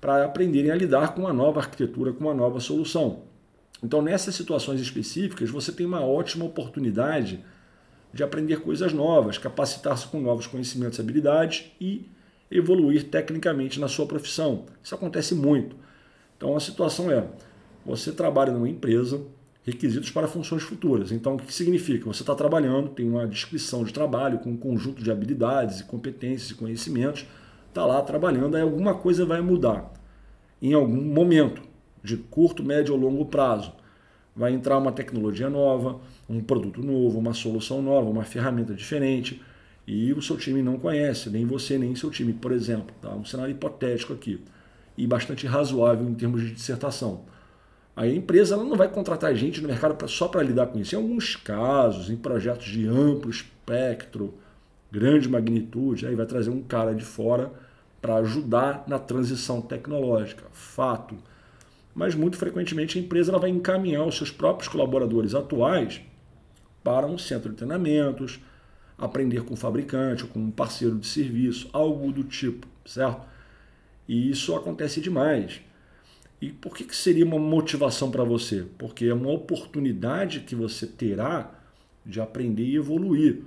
para 0.00 0.24
aprenderem 0.24 0.70
a 0.70 0.74
lidar 0.74 1.14
com 1.14 1.22
uma 1.22 1.32
nova 1.32 1.60
arquitetura, 1.60 2.12
com 2.12 2.24
uma 2.24 2.34
nova 2.34 2.60
solução. 2.60 3.22
Então, 3.82 4.00
nessas 4.00 4.34
situações 4.34 4.80
específicas, 4.80 5.50
você 5.50 5.72
tem 5.72 5.86
uma 5.86 6.00
ótima 6.00 6.44
oportunidade 6.44 7.44
de 8.12 8.22
aprender 8.22 8.60
coisas 8.60 8.92
novas, 8.92 9.36
capacitar-se 9.36 10.06
com 10.08 10.20
novos 10.20 10.46
conhecimentos 10.46 10.98
e 10.98 11.00
habilidades 11.00 11.66
e 11.80 12.08
evoluir 12.50 13.04
tecnicamente 13.04 13.78
na 13.78 13.88
sua 13.88 14.06
profissão. 14.06 14.64
Isso 14.82 14.94
acontece 14.94 15.34
muito. 15.34 15.76
Então, 16.36 16.56
a 16.56 16.60
situação 16.60 17.10
é: 17.10 17.26
você 17.84 18.12
trabalha 18.12 18.52
numa 18.52 18.68
empresa, 18.68 19.20
requisitos 19.62 20.10
para 20.10 20.28
funções 20.28 20.62
futuras. 20.62 21.12
Então, 21.12 21.34
o 21.34 21.38
que 21.38 21.52
significa? 21.52 22.06
Você 22.06 22.22
está 22.22 22.34
trabalhando, 22.34 22.90
tem 22.90 23.08
uma 23.08 23.26
descrição 23.26 23.84
de 23.84 23.92
trabalho 23.92 24.38
com 24.38 24.50
um 24.50 24.56
conjunto 24.56 25.02
de 25.02 25.10
habilidades, 25.10 25.82
competências 25.82 26.50
e 26.50 26.54
conhecimentos 26.54 27.26
está 27.76 27.84
lá 27.84 28.00
trabalhando, 28.00 28.56
aí 28.56 28.62
alguma 28.62 28.94
coisa 28.94 29.26
vai 29.26 29.42
mudar 29.42 29.92
em 30.62 30.72
algum 30.72 31.02
momento, 31.02 31.60
de 32.02 32.16
curto, 32.16 32.64
médio 32.64 32.94
ou 32.94 33.00
longo 33.00 33.26
prazo. 33.26 33.72
Vai 34.34 34.52
entrar 34.52 34.78
uma 34.78 34.92
tecnologia 34.92 35.50
nova, 35.50 36.00
um 36.28 36.40
produto 36.40 36.82
novo, 36.82 37.18
uma 37.18 37.34
solução 37.34 37.82
nova, 37.82 38.08
uma 38.08 38.24
ferramenta 38.24 38.74
diferente 38.74 39.42
e 39.86 40.12
o 40.12 40.22
seu 40.22 40.36
time 40.36 40.62
não 40.62 40.78
conhece, 40.78 41.30
nem 41.30 41.44
você, 41.44 41.78
nem 41.78 41.94
seu 41.94 42.10
time, 42.10 42.32
por 42.32 42.52
exemplo. 42.52 42.94
Tá? 43.00 43.10
Um 43.10 43.24
cenário 43.24 43.52
hipotético 43.52 44.12
aqui 44.12 44.40
e 44.96 45.06
bastante 45.06 45.46
razoável 45.46 46.08
em 46.08 46.14
termos 46.14 46.42
de 46.42 46.52
dissertação. 46.52 47.24
Aí 47.94 48.12
a 48.12 48.14
empresa 48.14 48.54
ela 48.54 48.64
não 48.64 48.76
vai 48.76 48.88
contratar 48.88 49.34
gente 49.34 49.60
no 49.60 49.68
mercado 49.68 49.94
pra, 49.94 50.08
só 50.08 50.28
para 50.28 50.42
lidar 50.42 50.66
com 50.66 50.78
isso. 50.78 50.94
Em 50.94 50.98
alguns 50.98 51.36
casos, 51.36 52.10
em 52.10 52.16
projetos 52.16 52.66
de 52.66 52.86
amplo 52.86 53.30
espectro, 53.30 54.34
grande 54.90 55.28
magnitude, 55.28 56.06
aí 56.06 56.14
vai 56.14 56.26
trazer 56.26 56.50
um 56.50 56.62
cara 56.62 56.94
de 56.94 57.04
fora 57.04 57.52
para 58.00 58.16
ajudar 58.16 58.84
na 58.86 58.98
transição 58.98 59.60
tecnológica, 59.60 60.44
fato. 60.52 61.16
Mas 61.94 62.14
muito 62.14 62.36
frequentemente 62.36 62.98
a 62.98 63.00
empresa 63.00 63.36
vai 63.38 63.50
encaminhar 63.50 64.06
os 64.06 64.16
seus 64.16 64.30
próprios 64.30 64.68
colaboradores 64.68 65.34
atuais 65.34 66.00
para 66.84 67.06
um 67.06 67.18
centro 67.18 67.50
de 67.50 67.56
treinamentos, 67.56 68.38
aprender 68.96 69.42
com 69.42 69.54
o 69.54 69.56
fabricante 69.56 70.24
ou 70.24 70.30
com 70.30 70.38
um 70.38 70.50
parceiro 70.50 70.96
de 70.96 71.06
serviço, 71.06 71.68
algo 71.72 72.12
do 72.12 72.22
tipo, 72.22 72.66
certo? 72.84 73.26
E 74.08 74.30
isso 74.30 74.54
acontece 74.54 75.00
demais. 75.00 75.60
E 76.40 76.50
por 76.50 76.76
que, 76.76 76.84
que 76.84 76.94
seria 76.94 77.24
uma 77.24 77.38
motivação 77.38 78.10
para 78.10 78.22
você? 78.22 78.66
Porque 78.78 79.06
é 79.06 79.14
uma 79.14 79.30
oportunidade 79.30 80.40
que 80.40 80.54
você 80.54 80.86
terá 80.86 81.50
de 82.04 82.20
aprender 82.20 82.64
e 82.64 82.76
evoluir. 82.76 83.42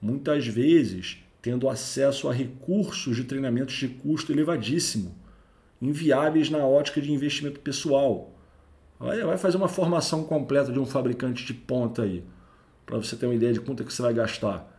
Muitas 0.00 0.46
vezes 0.46 1.18
tendo 1.40 1.68
acesso 1.68 2.28
a 2.28 2.32
recursos 2.32 3.16
de 3.16 3.24
treinamentos 3.24 3.74
de 3.74 3.88
custo 3.88 4.32
elevadíssimo, 4.32 5.14
inviáveis 5.80 6.50
na 6.50 6.58
ótica 6.58 7.00
de 7.00 7.12
investimento 7.12 7.60
pessoal. 7.60 8.34
Vai 8.98 9.38
fazer 9.38 9.56
uma 9.56 9.68
formação 9.68 10.24
completa 10.24 10.72
de 10.72 10.78
um 10.78 10.86
fabricante 10.86 11.44
de 11.44 11.54
ponta 11.54 12.02
aí, 12.02 12.24
para 12.84 12.96
você 12.96 13.14
ter 13.16 13.26
uma 13.26 13.34
ideia 13.34 13.52
de 13.52 13.60
quanto 13.60 13.82
é 13.82 13.86
que 13.86 13.92
você 13.92 14.02
vai 14.02 14.12
gastar. 14.12 14.74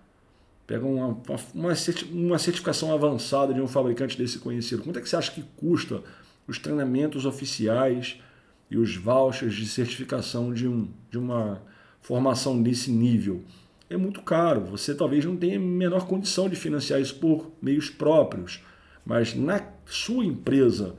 Pega 0.67 0.85
uma, 0.85 1.17
uma, 1.53 1.73
uma 2.11 2.37
certificação 2.37 2.93
avançada 2.93 3.53
de 3.53 3.61
um 3.61 3.67
fabricante 3.67 4.17
desse 4.17 4.37
conhecido. 4.39 4.83
Quanto 4.83 4.99
é 4.99 5.01
que 5.01 5.09
você 5.09 5.15
acha 5.15 5.31
que 5.31 5.43
custa 5.55 6.03
os 6.45 6.59
treinamentos 6.59 7.25
oficiais 7.25 8.21
e 8.69 8.77
os 8.77 8.95
vouchers 8.95 9.55
de 9.55 9.65
certificação 9.65 10.53
de, 10.53 10.67
um, 10.67 10.87
de 11.09 11.17
uma 11.17 11.63
formação 12.01 12.61
desse 12.61 12.91
nível? 12.91 13.43
É 13.89 13.97
muito 13.97 14.21
caro. 14.21 14.61
Você 14.65 14.93
talvez 14.93 15.25
não 15.25 15.35
tenha 15.35 15.57
a 15.57 15.61
menor 15.61 16.05
condição 16.07 16.47
de 16.47 16.55
financiar 16.55 17.01
isso 17.01 17.15
por 17.15 17.51
meios 17.61 17.89
próprios, 17.89 18.63
mas 19.05 19.33
na 19.33 19.61
sua 19.85 20.23
empresa, 20.23 20.95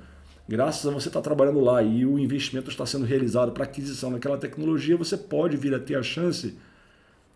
graças 0.48 0.86
a 0.86 0.92
você 0.92 1.08
estar 1.08 1.20
trabalhando 1.20 1.60
lá 1.60 1.82
e 1.82 2.04
o 2.04 2.18
investimento 2.18 2.70
está 2.70 2.84
sendo 2.84 3.04
realizado 3.04 3.52
para 3.52 3.64
aquisição 3.64 4.12
daquela 4.12 4.36
tecnologia, 4.36 4.96
você 4.96 5.16
pode 5.16 5.56
vir 5.56 5.74
a 5.74 5.78
ter 5.78 5.96
a 5.96 6.02
chance 6.02 6.56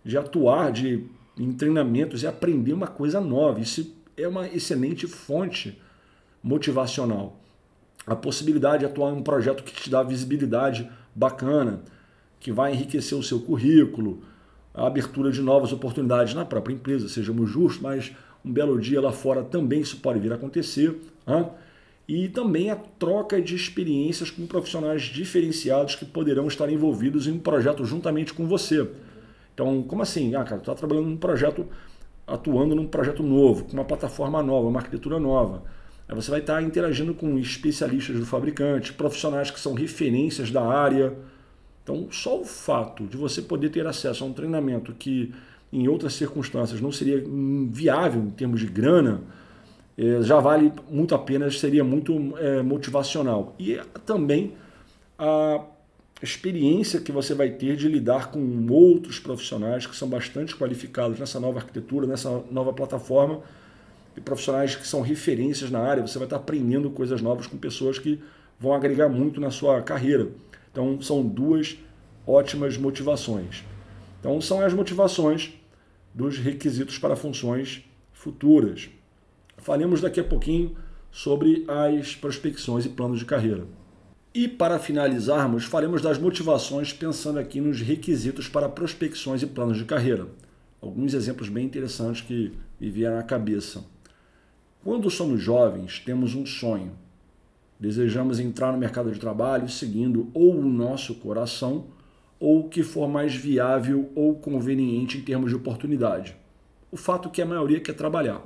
de 0.05 0.19
atuar 0.19 0.73
de, 0.73 1.05
em 1.39 1.53
treinamentos 1.53 2.23
e 2.23 2.27
aprender 2.27 2.73
uma 2.73 2.89
coisa 2.89 3.21
nova. 3.21 3.61
Isso 3.61 3.95
é 4.17 4.27
uma 4.27 4.49
excelente 4.49 5.07
fonte 5.07 5.81
motivacional. 6.43 7.41
A 8.07 8.15
possibilidade 8.15 8.81
de 8.81 8.87
atuar 8.87 9.13
em 9.13 9.17
um 9.17 9.23
projeto 9.23 9.63
que 9.63 9.73
te 9.73 9.89
dá 9.89 10.03
visibilidade 10.03 10.91
bacana, 11.15 11.83
que 12.39 12.53
vai 12.53 12.75
enriquecer 12.75 13.17
o 13.17 13.23
seu 13.23 13.41
currículo, 13.41 14.23
a 14.75 14.87
abertura 14.87 15.31
de 15.31 15.41
novas 15.41 15.73
oportunidades 15.73 16.35
na 16.35 16.45
própria 16.45 16.75
empresa, 16.75 17.09
sejamos 17.09 17.49
justos, 17.49 17.81
mas 17.81 18.13
um 18.45 18.53
belo 18.53 18.79
dia 18.79 19.01
lá 19.01 19.13
fora 19.13 19.43
também 19.43 19.81
isso 19.81 19.99
pode 19.99 20.19
vir 20.19 20.33
a 20.33 20.35
acontecer. 20.35 21.01
Hein? 21.27 21.47
E 22.07 22.29
também 22.29 22.71
a 22.71 22.77
troca 22.77 23.41
de 23.41 23.55
experiências 23.55 24.31
com 24.31 24.47
profissionais 24.47 25.03
diferenciados 25.03 25.95
que 25.95 26.05
poderão 26.05 26.49
estar 26.49 26.69
envolvidos 26.69 27.27
em 27.27 27.33
um 27.33 27.39
projeto 27.39 27.85
juntamente 27.85 28.35
com 28.35 28.47
você. 28.47 28.87
Então, 29.55 29.83
como 29.85 30.03
assim? 30.03 30.35
Ah, 30.35 30.45
cara, 30.45 30.61
tu 30.61 30.71
está 30.71 30.75
trabalhando 30.75 31.07
num 31.07 31.17
projeto, 31.17 31.67
atuando 32.27 32.75
num 32.75 32.87
projeto 32.87 33.23
novo, 33.23 33.65
com 33.65 33.73
uma 33.73 33.85
plataforma 33.85 34.43
nova, 34.43 34.69
uma 34.69 34.81
arquitetura 34.81 35.19
nova. 35.19 35.63
Aí 36.07 36.15
você 36.15 36.31
vai 36.31 36.41
estar 36.41 36.63
interagindo 36.63 37.15
com 37.15 37.39
especialistas 37.39 38.19
do 38.19 38.27
fabricante, 38.27 38.93
profissionais 38.93 39.51
que 39.51 39.59
são 39.59 39.73
referências 39.73 40.51
da 40.51 40.63
área, 40.63 41.17
então, 41.85 42.09
só 42.11 42.41
o 42.41 42.47
fato 42.47 43.05
de 43.05 43.15
você 43.15 43.43
poder 43.43 43.69
ter 43.69 43.87
acesso 43.87 44.25
a 44.25 44.27
um 44.27 44.33
treinamento 44.33 44.95
que 44.95 45.35
em 45.71 45.87
outras 45.87 46.15
circunstâncias 46.15 46.81
não 46.81 46.91
seria 46.91 47.23
viável 47.69 48.23
em 48.23 48.31
termos 48.31 48.61
de 48.61 48.67
grana, 48.67 49.21
é, 49.99 50.23
já 50.23 50.41
vale 50.41 50.73
muito 50.91 51.15
a 51.15 51.19
pena, 51.19 51.51
seria 51.51 51.85
muito 51.85 52.39
é, 52.39 52.63
motivacional. 52.63 53.55
E 53.59 53.79
também 54.07 54.55
a 55.19 55.63
experiência 56.23 57.01
que 57.01 57.13
você 57.13 57.35
vai 57.35 57.51
ter 57.51 57.77
de 57.77 57.87
lidar 57.87 58.31
com 58.31 58.67
outros 58.71 59.19
profissionais 59.19 59.87
que 59.87 59.95
são 59.95 60.09
bastante 60.09 60.57
qualificados 60.57 61.19
nessa 61.19 61.39
nova 61.39 61.59
arquitetura, 61.59 62.07
nessa 62.07 62.43
nova 62.51 62.73
plataforma, 62.73 63.43
e 64.17 64.21
profissionais 64.23 64.75
que 64.75 64.89
são 64.89 65.03
referências 65.03 65.71
na 65.71 65.81
área. 65.81 66.07
Você 66.07 66.19
vai 66.19 66.27
estar 66.27 66.37
aprendendo 66.37 66.89
coisas 66.89 67.21
novas 67.21 67.47
com 67.47 67.59
pessoas 67.59 67.99
que 67.99 68.19
vão 68.59 68.73
agregar 68.73 69.11
muito 69.11 69.39
na 69.39 69.51
sua 69.51 69.83
carreira. 69.83 70.29
Então, 70.75 71.01
são 71.01 71.25
duas 71.25 71.79
ótimas 72.27 72.77
motivações. 72.77 73.63
Então, 74.19 74.41
são 74.41 74.61
as 74.61 74.73
motivações 74.73 75.53
dos 76.13 76.37
requisitos 76.37 76.99
para 76.99 77.15
funções 77.15 77.85
futuras. 78.13 78.91
Falemos 79.57 80.01
daqui 80.01 80.19
a 80.19 80.25
pouquinho 80.25 80.77
sobre 81.13 81.65
as 81.69 82.17
prospecções 82.17 82.85
e 82.85 82.89
planos 82.89 83.21
de 83.21 83.25
carreira. 83.25 83.69
E 84.35 84.49
para 84.49 84.81
finalizarmos, 84.81 85.65
faremos 85.65 86.03
das 86.03 86.19
motivações 86.19 86.93
pensando 86.93 87.39
aqui 87.39 87.61
nos 87.61 87.81
requisitos 87.81 88.49
para 88.49 88.69
prospecções 88.69 89.43
e 89.43 89.47
planos 89.47 89.79
de 89.79 89.85
carreira. 89.85 90.27
Alguns 90.83 91.15
exemplos 91.15 91.49
bem 91.49 91.65
interessantes 91.65 92.21
que 92.21 92.53
me 92.81 92.91
vieram 92.91 93.17
à 93.17 93.23
cabeça. 93.23 93.85
Quando 94.83 95.09
somos 95.09 95.41
jovens, 95.41 96.01
temos 96.01 96.35
um 96.35 96.45
sonho, 96.45 96.99
Desejamos 97.79 98.39
entrar 98.39 98.73
no 98.73 98.79
mercado 98.79 99.11
de 99.11 99.19
trabalho 99.19 99.69
seguindo 99.69 100.31
ou 100.33 100.57
o 100.57 100.65
nosso 100.65 101.15
coração 101.17 101.87
ou 102.39 102.61
o 102.61 102.69
que 102.69 102.83
for 102.83 103.09
mais 103.09 103.35
viável 103.35 104.11
ou 104.15 104.35
conveniente 104.35 105.19
em 105.19 105.23
termos 105.23 105.51
de 105.51 105.57
oportunidade. 105.57 106.37
O 106.91 106.97
fato 106.97 107.29
é 107.29 107.33
que 107.33 107.43
a 107.43 107.47
maioria 107.47 107.81
quer 107.81 107.95
trabalhar. 107.95 108.43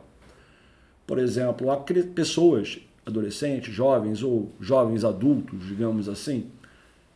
Por 1.06 1.18
exemplo, 1.18 1.70
há 1.70 1.76
pessoas, 2.14 2.78
adolescentes, 3.04 3.74
jovens 3.74 4.22
ou 4.22 4.52
jovens 4.60 5.04
adultos, 5.04 5.66
digamos 5.66 6.08
assim, 6.08 6.46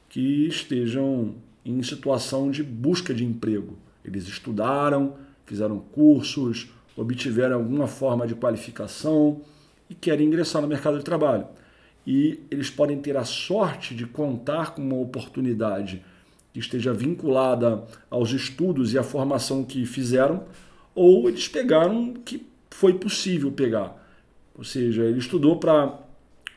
que 0.08 0.46
estejam 0.46 1.34
em 1.64 1.82
situação 1.82 2.50
de 2.50 2.62
busca 2.62 3.14
de 3.14 3.24
emprego. 3.24 3.76
Eles 4.04 4.26
estudaram, 4.26 5.14
fizeram 5.46 5.78
cursos, 5.78 6.70
obtiveram 6.96 7.56
alguma 7.56 7.86
forma 7.86 8.26
de 8.26 8.34
qualificação 8.34 9.40
e 9.88 9.94
querem 9.94 10.26
ingressar 10.26 10.60
no 10.60 10.68
mercado 10.68 10.98
de 10.98 11.04
trabalho. 11.04 11.46
E 12.06 12.40
eles 12.50 12.68
podem 12.70 13.00
ter 13.00 13.16
a 13.16 13.24
sorte 13.24 13.94
de 13.94 14.06
contar 14.06 14.74
com 14.74 14.82
uma 14.82 14.96
oportunidade 14.96 16.02
que 16.52 16.58
esteja 16.58 16.92
vinculada 16.92 17.84
aos 18.10 18.30
estudos 18.32 18.92
e 18.92 18.98
à 18.98 19.02
formação 19.02 19.64
que 19.64 19.86
fizeram, 19.86 20.44
ou 20.94 21.28
eles 21.28 21.48
pegaram 21.48 22.12
que 22.12 22.46
foi 22.70 22.94
possível 22.94 23.50
pegar. 23.50 23.96
Ou 24.54 24.64
seja, 24.64 25.02
ele 25.02 25.18
estudou 25.18 25.56
para 25.56 25.98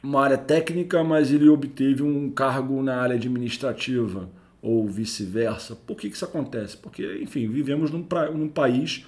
uma 0.03 0.21
área 0.23 0.37
técnica, 0.37 1.03
mas 1.03 1.31
ele 1.31 1.47
obteve 1.47 2.03
um 2.03 2.29
cargo 2.29 2.81
na 2.83 2.97
área 2.97 3.15
administrativa, 3.15 4.29
ou 4.61 4.87
vice-versa. 4.87 5.75
Por 5.75 5.95
que, 5.95 6.09
que 6.09 6.15
isso 6.15 6.25
acontece? 6.25 6.75
Porque, 6.75 7.19
enfim, 7.21 7.47
vivemos 7.47 7.89
num, 7.89 8.03
pra, 8.03 8.29
num 8.31 8.49
país 8.49 9.05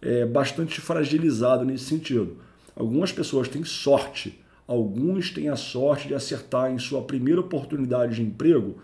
é, 0.00 0.26
bastante 0.26 0.80
fragilizado 0.80 1.64
nesse 1.64 1.84
sentido. 1.84 2.36
Algumas 2.76 3.12
pessoas 3.12 3.48
têm 3.48 3.64
sorte, 3.64 4.41
alguns 4.66 5.30
têm 5.30 5.48
a 5.48 5.56
sorte 5.56 6.08
de 6.08 6.14
acertar 6.14 6.70
em 6.70 6.78
sua 6.78 7.02
primeira 7.02 7.40
oportunidade 7.40 8.16
de 8.16 8.22
emprego, 8.22 8.76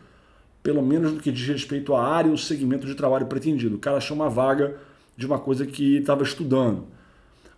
pelo 0.63 0.83
menos 0.83 1.13
no 1.13 1.21
que 1.21 1.33
diz 1.33 1.47
respeito 1.47 1.95
à 1.95 2.07
área 2.07 2.31
ou 2.31 2.37
segmento 2.37 2.87
de 2.87 2.95
trabalho 2.95 3.27
pretendido. 3.27 3.77
O 3.77 3.79
cara 3.79 3.97
achou 3.97 4.15
uma 4.17 4.29
vaga 4.29 4.77
de 5.17 5.27
uma 5.27 5.39
coisa 5.39 5.67
que 5.67 5.99
estava 5.99 6.23
estudando. 6.23 6.85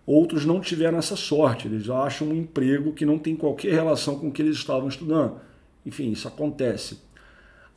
Outros 0.05 0.45
não 0.45 0.59
tiveram 0.59 0.97
essa 0.97 1.15
sorte, 1.15 1.67
eles 1.67 1.89
acham 1.89 2.29
um 2.29 2.35
emprego 2.35 2.91
que 2.91 3.05
não 3.05 3.19
tem 3.19 3.35
qualquer 3.35 3.73
relação 3.73 4.17
com 4.17 4.27
o 4.27 4.31
que 4.31 4.41
eles 4.41 4.57
estavam 4.57 4.87
estudando. 4.87 5.35
Enfim, 5.85 6.11
isso 6.11 6.27
acontece. 6.27 6.99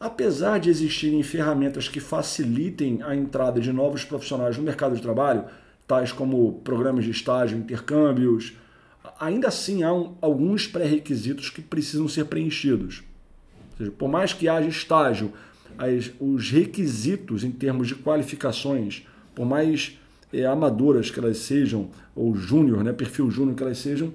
Apesar 0.00 0.58
de 0.58 0.70
existirem 0.70 1.22
ferramentas 1.22 1.88
que 1.88 2.00
facilitem 2.00 3.02
a 3.02 3.14
entrada 3.14 3.60
de 3.60 3.72
novos 3.72 4.04
profissionais 4.04 4.56
no 4.56 4.62
mercado 4.62 4.96
de 4.96 5.02
trabalho, 5.02 5.44
tais 5.86 6.12
como 6.12 6.60
programas 6.64 7.04
de 7.04 7.10
estágio, 7.10 7.58
intercâmbios, 7.58 8.54
ainda 9.18 9.48
assim 9.48 9.82
há 9.82 9.92
um, 9.92 10.14
alguns 10.20 10.66
pré-requisitos 10.66 11.50
que 11.50 11.60
precisam 11.60 12.08
ser 12.08 12.24
preenchidos. 12.26 13.02
Ou 13.72 13.78
seja, 13.78 13.90
por 13.90 14.08
mais 14.08 14.32
que 14.32 14.48
haja 14.48 14.68
estágio, 14.68 15.32
as, 15.76 16.10
os 16.20 16.50
requisitos 16.50 17.44
em 17.44 17.50
termos 17.50 17.88
de 17.88 17.94
qualificações, 17.94 19.06
por 19.34 19.44
mais 19.44 19.98
é, 20.32 20.46
amadoras 20.46 21.10
que 21.10 21.18
elas 21.18 21.38
sejam, 21.38 21.90
ou 22.14 22.34
júnior, 22.34 22.82
né, 22.82 22.92
perfil 22.92 23.30
júnior 23.30 23.56
que 23.56 23.62
elas 23.62 23.78
sejam, 23.78 24.12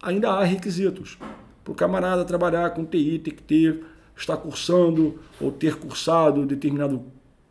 ainda 0.00 0.30
há 0.30 0.44
requisitos. 0.44 1.18
Para 1.64 1.72
o 1.72 1.74
camarada 1.74 2.24
trabalhar 2.24 2.70
com 2.70 2.84
TI, 2.84 3.18
tem 3.18 3.34
que 3.34 3.42
ter, 3.42 3.84
estar 4.16 4.36
cursando 4.36 5.18
ou 5.40 5.52
ter 5.52 5.76
cursado 5.76 6.46
determinado 6.46 7.04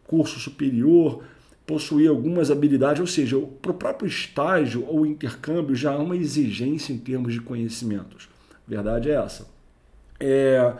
curso 0.05 0.39
superior, 0.39 1.23
possuir 1.71 2.09
algumas 2.09 2.51
habilidades, 2.51 2.99
ou 2.99 3.07
seja, 3.07 3.39
para 3.61 3.71
o 3.71 3.73
próprio 3.73 4.05
estágio 4.05 4.85
ou 4.85 5.05
intercâmbio 5.05 5.73
já 5.73 5.93
há 5.93 5.97
uma 5.97 6.17
exigência 6.17 6.91
em 6.91 6.97
termos 6.97 7.33
de 7.33 7.39
conhecimentos. 7.39 8.27
Verdade 8.67 9.09
é 9.09 9.13
essa. 9.13 9.47
É, 10.19 10.73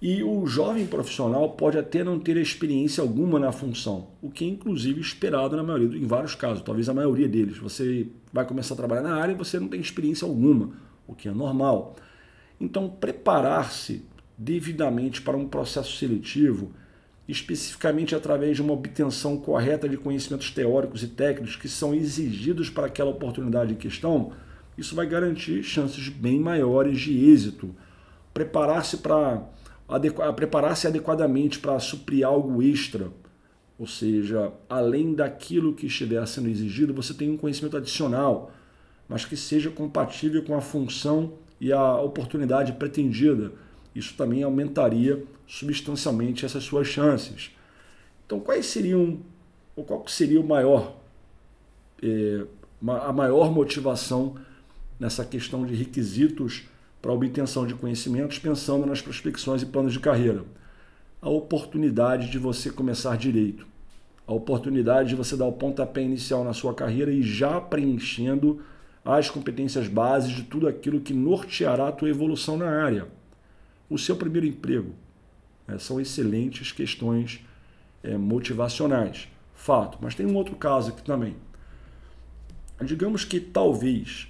e 0.00 0.22
o 0.22 0.46
jovem 0.46 0.86
profissional 0.86 1.50
pode 1.50 1.76
até 1.76 2.04
não 2.04 2.20
ter 2.20 2.36
experiência 2.36 3.02
alguma 3.02 3.40
na 3.40 3.50
função, 3.50 4.06
o 4.22 4.30
que 4.30 4.44
é 4.44 4.48
inclusive 4.48 5.00
esperado 5.00 5.56
na 5.56 5.64
maioria, 5.64 5.98
em 5.98 6.06
vários 6.06 6.36
casos, 6.36 6.62
talvez 6.62 6.88
a 6.88 6.94
maioria 6.94 7.26
deles. 7.28 7.58
Você 7.58 8.06
vai 8.32 8.44
começar 8.44 8.74
a 8.74 8.76
trabalhar 8.76 9.02
na 9.02 9.16
área 9.16 9.32
e 9.32 9.36
você 9.36 9.58
não 9.58 9.66
tem 9.66 9.80
experiência 9.80 10.24
alguma, 10.24 10.70
o 11.08 11.14
que 11.14 11.28
é 11.28 11.32
normal. 11.32 11.96
Então, 12.60 12.88
preparar-se 12.88 14.04
devidamente 14.38 15.20
para 15.20 15.36
um 15.36 15.48
processo 15.48 15.96
seletivo, 15.96 16.70
especificamente 17.28 18.14
através 18.14 18.56
de 18.56 18.62
uma 18.62 18.72
obtenção 18.72 19.36
correta 19.36 19.88
de 19.88 19.96
conhecimentos 19.96 20.50
teóricos 20.50 21.02
e 21.02 21.08
técnicos 21.08 21.56
que 21.56 21.68
são 21.68 21.94
exigidos 21.94 22.68
para 22.68 22.86
aquela 22.86 23.10
oportunidade 23.10 23.72
em 23.72 23.76
questão, 23.76 24.32
isso 24.76 24.94
vai 24.94 25.06
garantir 25.06 25.62
chances 25.62 26.08
bem 26.08 26.38
maiores 26.38 27.00
de 27.00 27.30
êxito. 27.30 27.74
Preparar-se 28.32 28.98
para 28.98 29.42
preparar-se 30.34 30.86
adequadamente 30.86 31.58
para 31.58 31.78
suprir 31.78 32.26
algo 32.26 32.62
extra, 32.62 33.10
ou 33.78 33.86
seja, 33.86 34.52
além 34.68 35.14
daquilo 35.14 35.74
que 35.74 35.86
estiver 35.86 36.26
sendo 36.26 36.48
exigido, 36.48 36.94
você 36.94 37.12
tem 37.12 37.30
um 37.30 37.36
conhecimento 37.36 37.76
adicional, 37.76 38.50
mas 39.08 39.24
que 39.24 39.36
seja 39.36 39.70
compatível 39.70 40.42
com 40.42 40.56
a 40.56 40.60
função 40.60 41.34
e 41.60 41.72
a 41.72 42.00
oportunidade 42.00 42.72
pretendida. 42.72 43.52
Isso 43.94 44.14
também 44.16 44.42
aumentaria 44.42 45.22
substancialmente 45.46 46.44
essas 46.44 46.64
suas 46.64 46.86
chances. 46.86 47.50
Então, 48.26 48.40
quais 48.40 48.66
seriam, 48.66 49.18
ou 49.76 49.84
qual 49.84 50.06
seria 50.08 50.40
o 50.40 50.46
maior, 50.46 50.96
é, 52.02 52.44
a 52.86 53.12
maior 53.12 53.52
motivação 53.52 54.36
nessa 54.98 55.24
questão 55.24 55.64
de 55.64 55.74
requisitos 55.74 56.64
para 57.00 57.12
obtenção 57.12 57.66
de 57.66 57.74
conhecimentos, 57.74 58.38
pensando 58.38 58.86
nas 58.86 59.02
prospecções 59.02 59.62
e 59.62 59.66
planos 59.66 59.92
de 59.92 60.00
carreira. 60.00 60.42
A 61.20 61.28
oportunidade 61.28 62.30
de 62.30 62.38
você 62.38 62.70
começar 62.70 63.16
direito. 63.16 63.66
A 64.26 64.32
oportunidade 64.32 65.10
de 65.10 65.14
você 65.14 65.36
dar 65.36 65.44
o 65.44 65.52
pontapé 65.52 66.02
inicial 66.02 66.42
na 66.42 66.54
sua 66.54 66.72
carreira 66.72 67.12
e 67.12 67.22
já 67.22 67.60
preenchendo 67.60 68.62
as 69.04 69.28
competências 69.28 69.86
bases 69.86 70.30
de 70.30 70.44
tudo 70.44 70.66
aquilo 70.66 71.00
que 71.00 71.12
norteará 71.12 71.88
a 71.88 71.92
tua 71.92 72.08
evolução 72.08 72.56
na 72.56 72.70
área. 72.70 73.06
O 73.94 73.98
seu 73.98 74.16
primeiro 74.16 74.44
emprego. 74.44 74.92
Né, 75.68 75.78
são 75.78 76.00
excelentes 76.00 76.72
questões 76.72 77.40
é, 78.02 78.18
motivacionais. 78.18 79.28
Fato. 79.54 79.98
Mas 80.00 80.16
tem 80.16 80.26
um 80.26 80.34
outro 80.34 80.56
caso 80.56 80.90
aqui 80.90 81.00
também. 81.04 81.36
Digamos 82.84 83.24
que 83.24 83.38
talvez 83.38 84.26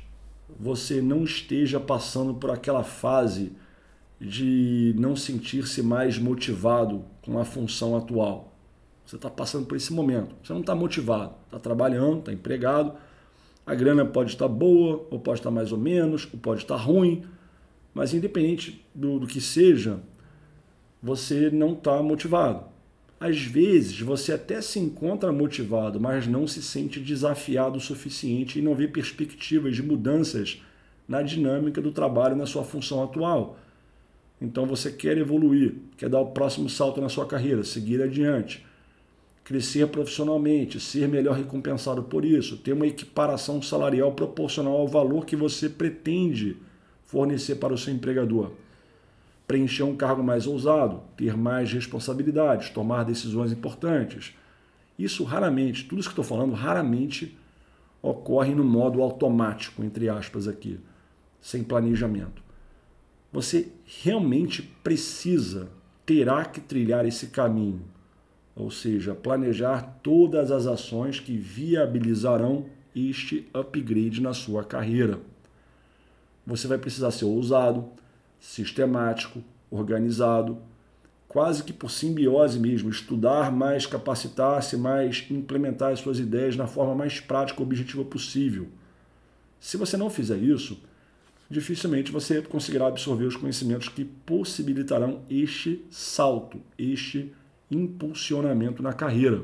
você 0.60 1.00
não 1.00 1.24
esteja 1.24 1.80
passando 1.80 2.34
por 2.34 2.50
aquela 2.50 2.84
fase 2.84 3.52
de 4.20 4.94
não 4.98 5.16
sentir-se 5.16 5.82
mais 5.82 6.18
motivado 6.18 7.02
com 7.22 7.38
a 7.38 7.44
função 7.46 7.96
atual. 7.96 8.52
Você 9.06 9.16
está 9.16 9.30
passando 9.30 9.64
por 9.64 9.78
esse 9.78 9.94
momento. 9.94 10.36
Você 10.42 10.52
não 10.52 10.60
está 10.60 10.74
motivado, 10.74 11.32
está 11.46 11.58
trabalhando, 11.58 12.18
está 12.18 12.34
empregado. 12.34 12.92
A 13.64 13.74
grana 13.74 14.04
pode 14.04 14.32
estar 14.32 14.46
boa, 14.46 15.06
ou 15.10 15.18
pode 15.18 15.40
estar 15.40 15.50
mais 15.50 15.72
ou 15.72 15.78
menos, 15.78 16.28
ou 16.30 16.38
pode 16.38 16.60
estar 16.60 16.76
ruim, 16.76 17.24
mas 17.94 18.12
independente 18.12 18.84
do, 18.94 19.20
do 19.20 19.26
que 19.26 19.40
seja, 19.40 20.00
você 21.00 21.48
não 21.50 21.74
está 21.74 22.02
motivado. 22.02 22.64
Às 23.20 23.40
vezes 23.40 24.00
você 24.00 24.32
até 24.32 24.60
se 24.60 24.78
encontra 24.78 25.32
motivado, 25.32 26.00
mas 26.00 26.26
não 26.26 26.46
se 26.46 26.62
sente 26.62 26.98
desafiado 26.98 27.78
o 27.78 27.80
suficiente 27.80 28.58
e 28.58 28.62
não 28.62 28.74
vê 28.74 28.88
perspectivas 28.88 29.76
de 29.76 29.82
mudanças 29.82 30.60
na 31.06 31.22
dinâmica 31.22 31.80
do 31.80 31.92
trabalho 31.92 32.34
na 32.34 32.46
sua 32.46 32.64
função 32.64 33.02
atual. 33.02 33.58
Então 34.40 34.66
você 34.66 34.90
quer 34.90 35.16
evoluir, 35.16 35.74
quer 35.96 36.08
dar 36.08 36.20
o 36.20 36.32
próximo 36.32 36.68
salto 36.68 37.00
na 37.00 37.08
sua 37.08 37.26
carreira, 37.26 37.62
seguir 37.62 38.02
adiante, 38.02 38.66
crescer 39.44 39.86
profissionalmente, 39.88 40.80
ser 40.80 41.06
melhor 41.08 41.36
recompensado 41.36 42.02
por 42.02 42.24
isso, 42.24 42.56
ter 42.56 42.72
uma 42.72 42.86
equiparação 42.86 43.62
salarial 43.62 44.12
proporcional 44.12 44.74
ao 44.74 44.88
valor 44.88 45.24
que 45.24 45.36
você 45.36 45.68
pretende 45.68 46.56
fornecer 47.14 47.54
para 47.54 47.72
o 47.72 47.78
seu 47.78 47.94
empregador 47.94 48.50
preencher 49.46 49.82
um 49.82 49.96
cargo 49.96 50.22
mais 50.22 50.46
ousado, 50.46 51.02
ter 51.16 51.36
mais 51.36 51.72
responsabilidades, 51.72 52.70
tomar 52.70 53.04
decisões 53.04 53.52
importantes. 53.52 54.34
Isso 54.98 55.24
raramente, 55.24 55.84
tudo 55.84 56.00
isso 56.00 56.08
que 56.08 56.12
estou 56.12 56.24
falando, 56.24 56.54
raramente 56.54 57.36
ocorre 58.00 58.54
no 58.54 58.64
modo 58.64 59.02
automático, 59.02 59.82
entre 59.82 60.08
aspas, 60.08 60.46
aqui, 60.46 60.78
sem 61.40 61.62
planejamento. 61.62 62.42
Você 63.32 63.68
realmente 64.02 64.62
precisa, 64.82 65.68
terá 66.06 66.44
que 66.44 66.60
trilhar 66.60 67.04
esse 67.04 67.28
caminho, 67.28 67.82
ou 68.54 68.70
seja, 68.70 69.14
planejar 69.14 69.98
todas 70.02 70.50
as 70.50 70.66
ações 70.66 71.18
que 71.18 71.36
viabilizarão 71.36 72.66
este 72.94 73.48
upgrade 73.52 74.22
na 74.22 74.32
sua 74.32 74.62
carreira. 74.62 75.18
Você 76.46 76.66
vai 76.68 76.78
precisar 76.78 77.10
ser 77.10 77.24
ousado, 77.24 77.88
sistemático, 78.38 79.42
organizado, 79.70 80.58
quase 81.26 81.64
que 81.64 81.72
por 81.72 81.90
simbiose 81.90 82.60
mesmo, 82.60 82.90
estudar 82.90 83.50
mais, 83.50 83.86
capacitar-se 83.86 84.76
mais, 84.76 85.26
implementar 85.30 85.92
as 85.92 86.00
suas 86.00 86.18
ideias 86.18 86.54
na 86.56 86.66
forma 86.66 86.94
mais 86.94 87.18
prática 87.18 87.60
e 87.60 87.64
objetiva 87.64 88.04
possível. 88.04 88.68
Se 89.58 89.76
você 89.76 89.96
não 89.96 90.10
fizer 90.10 90.36
isso, 90.36 90.78
dificilmente 91.50 92.12
você 92.12 92.42
conseguirá 92.42 92.86
absorver 92.86 93.24
os 93.24 93.36
conhecimentos 93.36 93.88
que 93.88 94.04
possibilitarão 94.04 95.22
este 95.28 95.84
salto, 95.90 96.60
este 96.78 97.32
impulsionamento 97.70 98.82
na 98.82 98.92
carreira. 98.92 99.42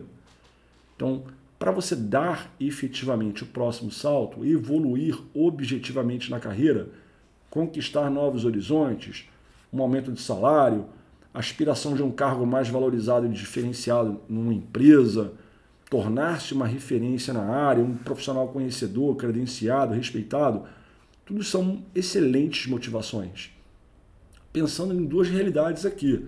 Então, 0.94 1.24
para 1.60 1.70
você 1.72 1.94
dar 1.94 2.50
efetivamente 2.58 3.42
o 3.42 3.46
próximo 3.46 3.90
salto, 3.90 4.46
evoluir 4.46 5.20
objetivamente 5.34 6.30
na 6.30 6.40
carreira, 6.40 6.88
conquistar 7.50 8.08
novos 8.08 8.46
horizontes, 8.46 9.28
um 9.70 9.82
aumento 9.82 10.10
de 10.10 10.22
salário, 10.22 10.86
aspiração 11.34 11.94
de 11.94 12.02
um 12.02 12.10
cargo 12.10 12.46
mais 12.46 12.70
valorizado 12.70 13.26
e 13.26 13.28
diferenciado 13.28 14.22
numa 14.26 14.54
empresa, 14.54 15.34
tornar-se 15.90 16.54
uma 16.54 16.66
referência 16.66 17.34
na 17.34 17.44
área, 17.44 17.84
um 17.84 17.94
profissional 17.94 18.48
conhecedor, 18.48 19.14
credenciado, 19.16 19.92
respeitado, 19.92 20.62
tudo 21.26 21.44
são 21.44 21.84
excelentes 21.94 22.68
motivações. 22.68 23.50
Pensando 24.50 24.94
em 24.94 25.04
duas 25.04 25.28
realidades 25.28 25.84
aqui. 25.84 26.26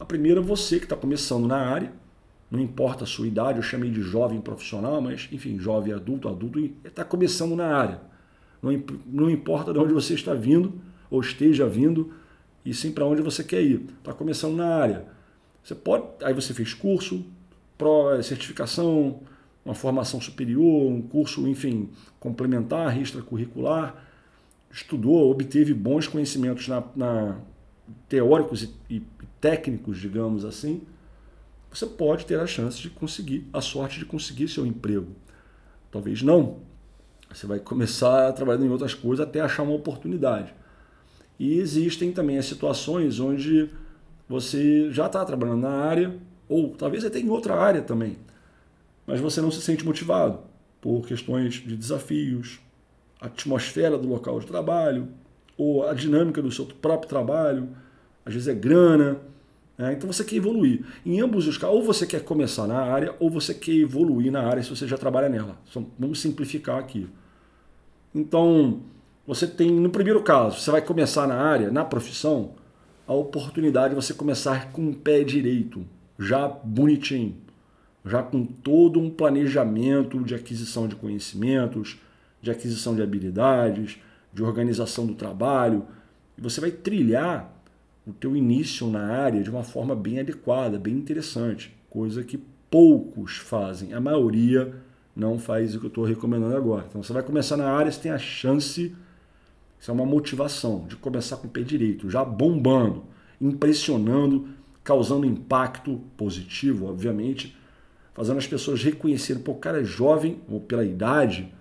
A 0.00 0.04
primeira, 0.06 0.40
você 0.40 0.78
que 0.78 0.86
está 0.86 0.96
começando 0.96 1.46
na 1.46 1.58
área, 1.58 1.92
não 2.50 2.60
importa 2.60 3.04
a 3.04 3.06
sua 3.06 3.26
idade, 3.26 3.58
eu 3.58 3.62
chamei 3.62 3.90
de 3.90 4.00
jovem 4.00 4.40
profissional, 4.40 5.00
mas 5.00 5.28
enfim, 5.32 5.58
jovem 5.58 5.92
adulto, 5.92 6.28
adulto, 6.28 6.58
está 6.84 7.04
começando 7.04 7.56
na 7.56 7.66
área. 7.66 8.00
Não, 8.62 8.70
não 9.06 9.30
importa 9.30 9.72
de 9.72 9.78
onde 9.78 9.92
você 9.92 10.14
está 10.14 10.32
vindo 10.34 10.80
ou 11.10 11.20
esteja 11.20 11.68
vindo, 11.68 12.12
e 12.64 12.74
sim 12.74 12.92
para 12.92 13.04
onde 13.04 13.22
você 13.22 13.44
quer 13.44 13.62
ir. 13.62 13.86
Está 13.98 14.12
começando 14.12 14.56
na 14.56 14.66
área. 14.66 15.06
Você 15.62 15.74
pode, 15.74 16.04
aí 16.22 16.32
você 16.34 16.52
fez 16.52 16.74
curso, 16.74 17.24
pró, 17.76 18.20
certificação, 18.22 19.20
uma 19.64 19.74
formação 19.74 20.20
superior, 20.20 20.90
um 20.90 21.02
curso, 21.02 21.46
enfim, 21.48 21.88
complementar, 22.20 23.00
extracurricular, 23.00 23.96
estudou, 24.70 25.30
obteve 25.30 25.74
bons 25.74 26.06
conhecimentos 26.06 26.68
na, 26.68 26.84
na 26.94 27.38
teóricos 28.08 28.62
e, 28.62 28.96
e 28.96 29.02
técnicos, 29.40 29.98
digamos 29.98 30.44
assim, 30.44 30.82
você 31.76 31.86
pode 31.86 32.24
ter 32.24 32.40
a 32.40 32.46
chance 32.46 32.80
de 32.80 32.88
conseguir, 32.88 33.46
a 33.52 33.60
sorte 33.60 33.98
de 33.98 34.06
conseguir 34.06 34.48
seu 34.48 34.64
emprego. 34.64 35.08
Talvez 35.90 36.22
não. 36.22 36.60
Você 37.30 37.46
vai 37.46 37.58
começar 37.58 38.32
trabalhando 38.32 38.64
em 38.64 38.70
outras 38.70 38.94
coisas 38.94 39.26
até 39.26 39.40
achar 39.40 39.62
uma 39.62 39.74
oportunidade. 39.74 40.54
E 41.38 41.58
existem 41.58 42.12
também 42.12 42.38
as 42.38 42.46
situações 42.46 43.20
onde 43.20 43.68
você 44.26 44.90
já 44.90 45.04
está 45.04 45.22
trabalhando 45.22 45.60
na 45.60 45.70
área, 45.70 46.16
ou 46.48 46.70
talvez 46.70 47.04
até 47.04 47.18
em 47.18 47.28
outra 47.28 47.54
área 47.54 47.82
também, 47.82 48.16
mas 49.06 49.20
você 49.20 49.40
não 49.42 49.50
se 49.50 49.60
sente 49.60 49.84
motivado 49.84 50.38
por 50.80 51.06
questões 51.06 51.54
de 51.54 51.76
desafios, 51.76 52.58
a 53.20 53.26
atmosfera 53.26 53.98
do 53.98 54.08
local 54.08 54.40
de 54.40 54.46
trabalho, 54.46 55.08
ou 55.58 55.86
a 55.86 55.92
dinâmica 55.92 56.40
do 56.40 56.50
seu 56.50 56.64
próprio 56.64 57.08
trabalho, 57.08 57.68
às 58.24 58.32
vezes 58.32 58.48
é 58.48 58.54
grana. 58.54 59.18
Né? 59.78 59.92
Então 59.92 60.10
você 60.10 60.24
quer 60.24 60.36
evoluir. 60.36 60.84
Em 61.04 61.20
ambos 61.20 61.46
os 61.46 61.58
casos, 61.58 61.76
ou 61.76 61.82
você 61.82 62.06
quer 62.06 62.22
começar 62.22 62.66
na 62.66 62.78
área, 62.78 63.14
ou 63.20 63.30
você 63.30 63.52
quer 63.54 63.74
evoluir 63.74 64.32
na 64.32 64.42
área 64.42 64.62
se 64.62 64.70
você 64.70 64.86
já 64.86 64.96
trabalha 64.96 65.28
nela. 65.28 65.58
Vamos 65.98 66.20
simplificar 66.20 66.78
aqui. 66.78 67.08
Então, 68.14 68.80
você 69.26 69.46
tem, 69.46 69.70
no 69.70 69.90
primeiro 69.90 70.22
caso, 70.22 70.60
você 70.60 70.70
vai 70.70 70.80
começar 70.80 71.26
na 71.26 71.34
área, 71.34 71.70
na 71.70 71.84
profissão, 71.84 72.52
a 73.06 73.12
oportunidade 73.12 73.90
de 73.90 73.94
você 73.94 74.14
começar 74.14 74.72
com 74.72 74.88
o 74.88 74.94
pé 74.94 75.22
direito, 75.22 75.86
já 76.18 76.48
bonitinho, 76.48 77.36
já 78.04 78.22
com 78.22 78.44
todo 78.44 78.98
um 79.00 79.10
planejamento 79.10 80.22
de 80.22 80.34
aquisição 80.34 80.88
de 80.88 80.96
conhecimentos, 80.96 81.98
de 82.40 82.50
aquisição 82.50 82.94
de 82.94 83.02
habilidades, 83.02 83.98
de 84.32 84.42
organização 84.42 85.06
do 85.06 85.14
trabalho. 85.14 85.84
E 86.38 86.40
você 86.40 86.60
vai 86.60 86.70
trilhar 86.70 87.52
o 88.06 88.12
teu 88.12 88.36
início 88.36 88.86
na 88.88 89.06
área 89.06 89.42
de 89.42 89.50
uma 89.50 89.62
forma 89.62 89.94
bem 89.94 90.20
adequada, 90.20 90.78
bem 90.78 90.94
interessante, 90.94 91.76
coisa 91.90 92.22
que 92.22 92.38
poucos 92.70 93.36
fazem. 93.36 93.92
A 93.92 94.00
maioria 94.00 94.74
não 95.14 95.38
faz 95.38 95.74
o 95.74 95.80
que 95.80 95.86
eu 95.86 95.88
estou 95.88 96.04
recomendando 96.04 96.56
agora. 96.56 96.86
Então 96.88 97.02
você 97.02 97.12
vai 97.12 97.22
começar 97.22 97.56
na 97.56 97.70
área, 97.70 97.90
você 97.90 98.00
tem 98.00 98.12
a 98.12 98.18
chance 98.18 98.94
isso 99.78 99.90
é 99.90 99.94
uma 99.94 100.06
motivação 100.06 100.86
de 100.88 100.96
começar 100.96 101.36
com 101.36 101.46
o 101.46 101.50
pé 101.50 101.60
direito, 101.60 102.10
já 102.10 102.24
bombando, 102.24 103.04
impressionando, 103.40 104.48
causando 104.82 105.26
impacto 105.26 106.00
positivo, 106.16 106.86
obviamente, 106.86 107.56
fazendo 108.14 108.38
as 108.38 108.46
pessoas 108.46 108.82
reconhecerem, 108.82 109.42
pô, 109.42 109.52
o 109.52 109.56
cara 109.56 109.80
é 109.80 109.84
jovem, 109.84 110.40
ou 110.48 110.60
pela 110.60 110.84
idade, 110.84 111.52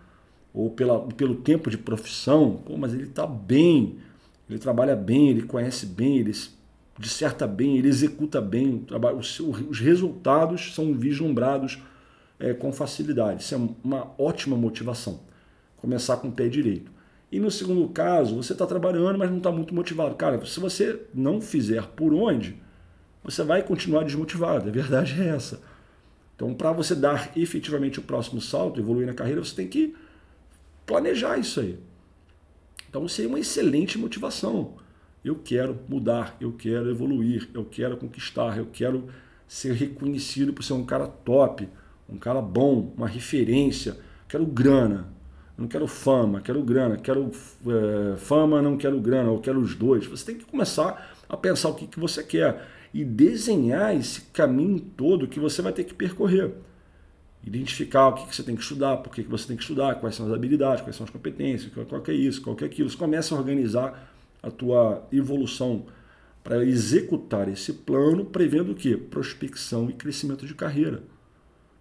ou 0.54 0.70
pela, 0.70 1.00
pelo 1.00 1.36
tempo 1.36 1.70
de 1.70 1.78
profissão, 1.78 2.62
pô, 2.66 2.78
mas 2.78 2.94
ele 2.94 3.04
está 3.04 3.28
bem, 3.28 3.98
ele 4.50 4.60
trabalha 4.60 4.96
bem, 4.96 5.30
ele 5.30 5.44
conhece 5.44 5.86
bem, 5.86 6.18
ele 6.18 6.34
disserta 6.98 7.46
bem, 7.48 7.78
ele 7.78 7.88
executa 7.88 8.40
bem, 8.40 8.86
os, 9.18 9.40
os 9.40 9.80
resultados 9.80 10.74
são 10.74 10.94
vislumbrados 10.94 11.80
é, 12.40 12.54
com 12.54 12.72
facilidade. 12.72 13.44
Isso 13.44 13.56
é 13.56 13.60
uma 13.84 14.12
ótima 14.18 14.56
motivação. 14.56 15.20
Começar 15.78 16.18
com 16.18 16.30
o 16.30 16.32
pé 16.32 16.48
direito. 16.48 16.92
E 17.32 17.40
no 17.40 17.52
segundo 17.52 17.88
caso, 17.90 18.36
você 18.36 18.54
está 18.54 18.66
trabalhando, 18.66 19.18
mas 19.18 19.30
não 19.30 19.38
está 19.38 19.52
muito 19.52 19.74
motivado. 19.74 20.16
Cara, 20.16 20.46
se 20.46 20.60
você 20.60 21.02
não 21.14 21.42
fizer 21.42 21.84
por 21.88 22.14
onde, 22.14 22.56
você 23.24 23.44
vai 23.44 23.64
continuar 23.64 24.04
desmotivado. 24.04 24.70
A 24.70 24.72
verdade 24.72 25.22
é 25.22 25.28
essa. 25.28 25.60
Então, 26.36 26.54
para 26.54 26.72
você 26.72 26.94
dar 26.94 27.32
efetivamente 27.36 28.00
o 28.00 28.04
próximo 28.04 28.40
salto, 28.40 28.80
evoluir 28.80 29.08
na 29.08 29.14
carreira, 29.14 29.44
você 29.44 29.56
tem 29.56 29.68
que 29.68 29.96
planejar 30.86 31.38
isso 31.38 31.60
aí. 31.60 31.80
Então, 32.96 33.10
seria 33.10 33.28
uma 33.28 33.42
excelente 33.42 33.98
motivação. 33.98 34.76
Eu 35.22 35.36
quero 35.36 35.78
mudar, 35.90 36.38
eu 36.40 36.54
quero 36.54 36.90
evoluir, 36.90 37.50
eu 37.54 37.66
quero 37.66 37.98
conquistar, 37.98 38.58
eu 38.58 38.68
quero 38.72 39.10
ser 39.46 39.74
reconhecido 39.74 40.54
por 40.54 40.64
ser 40.64 40.72
um 40.72 40.86
cara 40.86 41.06
top, 41.06 41.68
um 42.08 42.18
cara 42.18 42.42
bom, 42.42 42.94
uma 42.96 43.06
referência. 43.06 43.98
Quero 44.30 44.46
grana, 44.46 45.10
não 45.58 45.68
quero 45.68 45.88
fama, 45.88 46.40
quero 46.40 46.64
grana, 46.64 46.96
quero 46.96 47.30
é, 47.68 48.16
fama, 48.16 48.62
não 48.62 48.78
quero 48.78 48.98
grana, 49.02 49.30
ou 49.30 49.42
quero 49.42 49.60
os 49.60 49.76
dois. 49.76 50.06
Você 50.06 50.28
tem 50.28 50.38
que 50.38 50.46
começar 50.46 51.18
a 51.28 51.36
pensar 51.36 51.68
o 51.68 51.76
que, 51.76 51.88
que 51.88 52.00
você 52.00 52.24
quer 52.24 52.66
e 52.94 53.04
desenhar 53.04 53.94
esse 53.94 54.22
caminho 54.32 54.80
todo 54.80 55.28
que 55.28 55.38
você 55.38 55.62
vai 55.62 55.74
ter 55.74 55.84
que 55.84 55.94
percorrer. 55.94 56.54
Identificar 57.46 58.08
o 58.08 58.14
que, 58.14 58.28
que 58.28 58.36
você 58.36 58.44
tem 58.44 58.56
que 58.56 58.64
estudar, 58.64 58.98
por 58.98 59.14
que, 59.14 59.24
que 59.24 59.30
você 59.30 59.48
tem 59.48 59.56
que 59.56 59.62
estudar, 59.62 59.96
quais 59.96 60.16
são 60.16 60.26
as 60.26 60.34
habilidades, 60.34 60.82
quais 60.82 60.96
são 60.96 61.04
as 61.04 61.12
competências, 61.12 61.72
qual, 61.88 62.02
que 62.02 62.12
é 62.12 62.16
isso, 62.16 62.42
qual 62.42 62.56
que 62.56 62.64
é 62.64 62.68
aquilo. 62.68 62.90
Você 62.90 62.98
começa 62.98 63.36
a 63.36 63.38
organizar 63.38 64.12
a 64.42 64.50
tua 64.50 65.08
evolução 65.12 65.86
para 66.44 66.64
executar 66.64 67.48
esse 67.50 67.74
plano, 67.74 68.26
prevendo 68.26 68.72
o 68.72 68.76
quê? 68.76 68.98
Prospecção 68.98 69.90
e 69.90 69.94
crescimento 69.94 70.46
de 70.46 70.54
carreira. 70.54 71.04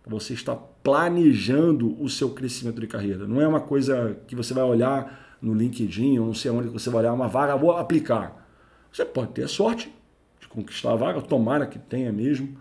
Você 0.06 0.34
está 0.34 0.54
planejando 0.54 2.00
o 2.02 2.08
seu 2.10 2.30
crescimento 2.30 2.80
de 2.80 2.86
carreira. 2.86 3.26
Não 3.26 3.40
é 3.40 3.48
uma 3.48 3.60
coisa 3.60 4.18
que 4.26 4.36
você 4.36 4.52
vai 4.52 4.64
olhar 4.64 5.38
no 5.40 5.54
LinkedIn 5.54 6.18
ou 6.18 6.26
não 6.26 6.34
sei 6.34 6.50
onde 6.50 6.68
você 6.68 6.90
vai 6.90 7.00
olhar 7.00 7.12
uma 7.12 7.28
vaga, 7.28 7.56
vou 7.56 7.72
aplicar. 7.72 8.48
Você 8.92 9.04
pode 9.04 9.32
ter 9.32 9.48
sorte 9.48 9.92
de 10.40 10.48
conquistar 10.48 10.92
a 10.92 10.96
vaga, 10.96 11.20
tomara 11.20 11.66
que 11.66 11.78
tenha 11.78 12.12
mesmo, 12.12 12.56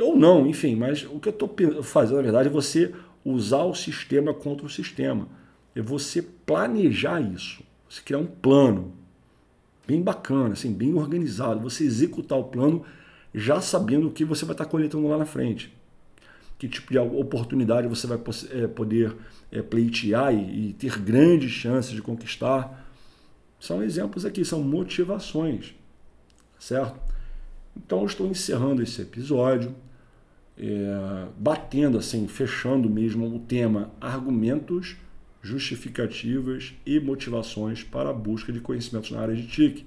ou 0.00 0.16
não, 0.16 0.46
enfim, 0.46 0.74
mas 0.74 1.04
o 1.04 1.18
que 1.18 1.28
eu 1.28 1.32
estou 1.32 1.54
fazendo, 1.82 2.16
na 2.16 2.22
verdade, 2.22 2.48
é 2.48 2.52
você 2.52 2.94
usar 3.24 3.64
o 3.64 3.74
sistema 3.74 4.32
contra 4.32 4.66
o 4.66 4.70
sistema. 4.70 5.28
É 5.74 5.82
você 5.82 6.22
planejar 6.22 7.20
isso. 7.20 7.62
Você 7.88 8.02
criar 8.02 8.18
um 8.18 8.26
plano 8.26 8.92
bem 9.86 10.02
bacana, 10.02 10.52
assim, 10.52 10.72
bem 10.72 10.94
organizado. 10.94 11.60
Você 11.60 11.84
executar 11.84 12.38
o 12.38 12.44
plano 12.44 12.84
já 13.34 13.60
sabendo 13.60 14.08
o 14.08 14.10
que 14.10 14.24
você 14.24 14.44
vai 14.44 14.54
estar 14.54 14.66
coletando 14.66 15.08
lá 15.08 15.18
na 15.18 15.26
frente 15.26 15.76
que 16.58 16.68
tipo 16.68 16.92
de 16.92 16.98
oportunidade 16.98 17.86
você 17.86 18.06
vai 18.06 18.18
é, 18.50 18.66
poder 18.66 19.16
é, 19.50 19.62
pleitear 19.62 20.34
e, 20.34 20.70
e, 20.70 20.72
ter 20.72 20.98
grandes 20.98 21.52
chances 21.52 21.92
de 21.92 22.02
conquistar. 22.02 22.84
São 23.60 23.82
exemplos 23.82 24.24
aqui, 24.24 24.44
são 24.44 24.62
motivações, 24.62 25.74
certo? 26.58 26.98
Então 27.76 28.00
eu 28.00 28.06
estou 28.06 28.26
encerrando 28.26 28.82
esse 28.82 29.00
episódio, 29.00 29.74
é, 30.58 31.28
batendo 31.38 31.98
assim, 31.98 32.26
fechando 32.26 32.90
mesmo 32.90 33.34
o 33.34 33.38
tema 33.38 33.90
argumentos, 34.00 34.96
justificativas 35.40 36.74
e 36.84 36.98
motivações 36.98 37.84
para 37.84 38.10
a 38.10 38.12
busca 38.12 38.52
de 38.52 38.60
conhecimentos 38.60 39.10
na 39.12 39.20
área 39.20 39.36
de 39.36 39.46
TIC, 39.46 39.86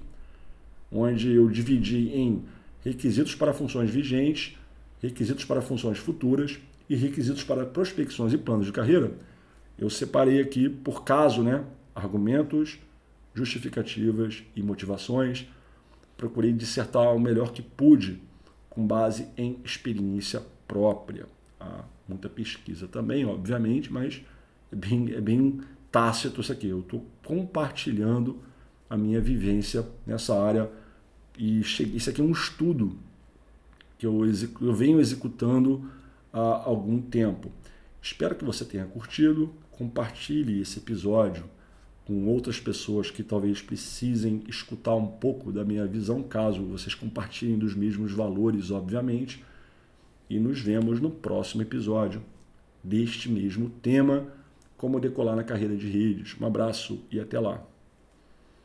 onde 0.90 1.30
eu 1.30 1.48
dividi 1.48 2.08
em 2.08 2.42
requisitos 2.82 3.34
para 3.34 3.52
funções 3.52 3.90
vigentes, 3.90 4.56
requisitos 5.02 5.44
para 5.44 5.60
funções 5.60 5.98
futuras 5.98 6.58
e 6.88 6.96
requisitos 6.96 7.44
para 7.44 7.66
prospecções 7.66 8.32
e 8.32 8.38
planos 8.38 8.66
de 8.66 8.72
carreira, 8.72 9.12
eu 9.78 9.90
separei 9.90 10.40
aqui 10.40 10.68
por 10.68 11.04
caso, 11.04 11.42
né, 11.42 11.64
argumentos, 11.94 12.78
justificativas 13.34 14.42
e 14.54 14.62
motivações. 14.62 15.46
Procurei 16.16 16.52
dissertar 16.52 17.14
o 17.14 17.18
melhor 17.18 17.52
que 17.52 17.62
pude 17.62 18.20
com 18.70 18.86
base 18.86 19.26
em 19.36 19.58
experiência 19.64 20.42
própria. 20.72 21.26
Há 21.60 21.84
muita 22.08 22.30
pesquisa 22.30 22.88
também, 22.88 23.26
obviamente, 23.26 23.92
mas 23.92 24.22
é 24.72 24.76
bem, 24.76 25.12
é 25.12 25.20
bem 25.20 25.60
tácito 25.90 26.40
isso 26.40 26.50
aqui. 26.50 26.68
Eu 26.68 26.80
estou 26.80 27.04
compartilhando 27.22 28.38
a 28.88 28.96
minha 28.96 29.20
vivência 29.20 29.86
nessa 30.06 30.34
área 30.42 30.70
e 31.38 31.62
cheguei, 31.62 31.96
isso 31.96 32.08
aqui 32.08 32.22
é 32.22 32.24
um 32.24 32.32
estudo 32.32 32.96
que 33.98 34.06
eu, 34.06 34.22
eu 34.62 34.72
venho 34.72 34.98
executando 34.98 35.84
há 36.32 36.62
algum 36.64 37.02
tempo. 37.02 37.52
Espero 38.00 38.34
que 38.34 38.44
você 38.44 38.64
tenha 38.64 38.86
curtido. 38.86 39.52
Compartilhe 39.70 40.62
esse 40.62 40.78
episódio 40.78 41.44
com 42.06 42.26
outras 42.26 42.58
pessoas 42.58 43.10
que 43.10 43.22
talvez 43.22 43.60
precisem 43.60 44.42
escutar 44.48 44.94
um 44.94 45.06
pouco 45.06 45.52
da 45.52 45.64
minha 45.64 45.86
visão, 45.86 46.22
caso 46.22 46.64
vocês 46.64 46.94
compartilhem 46.94 47.58
dos 47.58 47.74
mesmos 47.74 48.12
valores, 48.12 48.70
obviamente. 48.70 49.44
E 50.32 50.40
nos 50.40 50.60
vemos 50.60 50.98
no 50.98 51.10
próximo 51.10 51.60
episódio 51.60 52.22
deste 52.82 53.30
mesmo 53.30 53.68
tema, 53.68 54.26
como 54.78 54.98
decolar 54.98 55.36
na 55.36 55.44
carreira 55.44 55.76
de 55.76 55.86
redes. 55.86 56.34
Um 56.40 56.46
abraço 56.46 57.04
e 57.10 57.20
até 57.20 57.38
lá. 57.38 57.62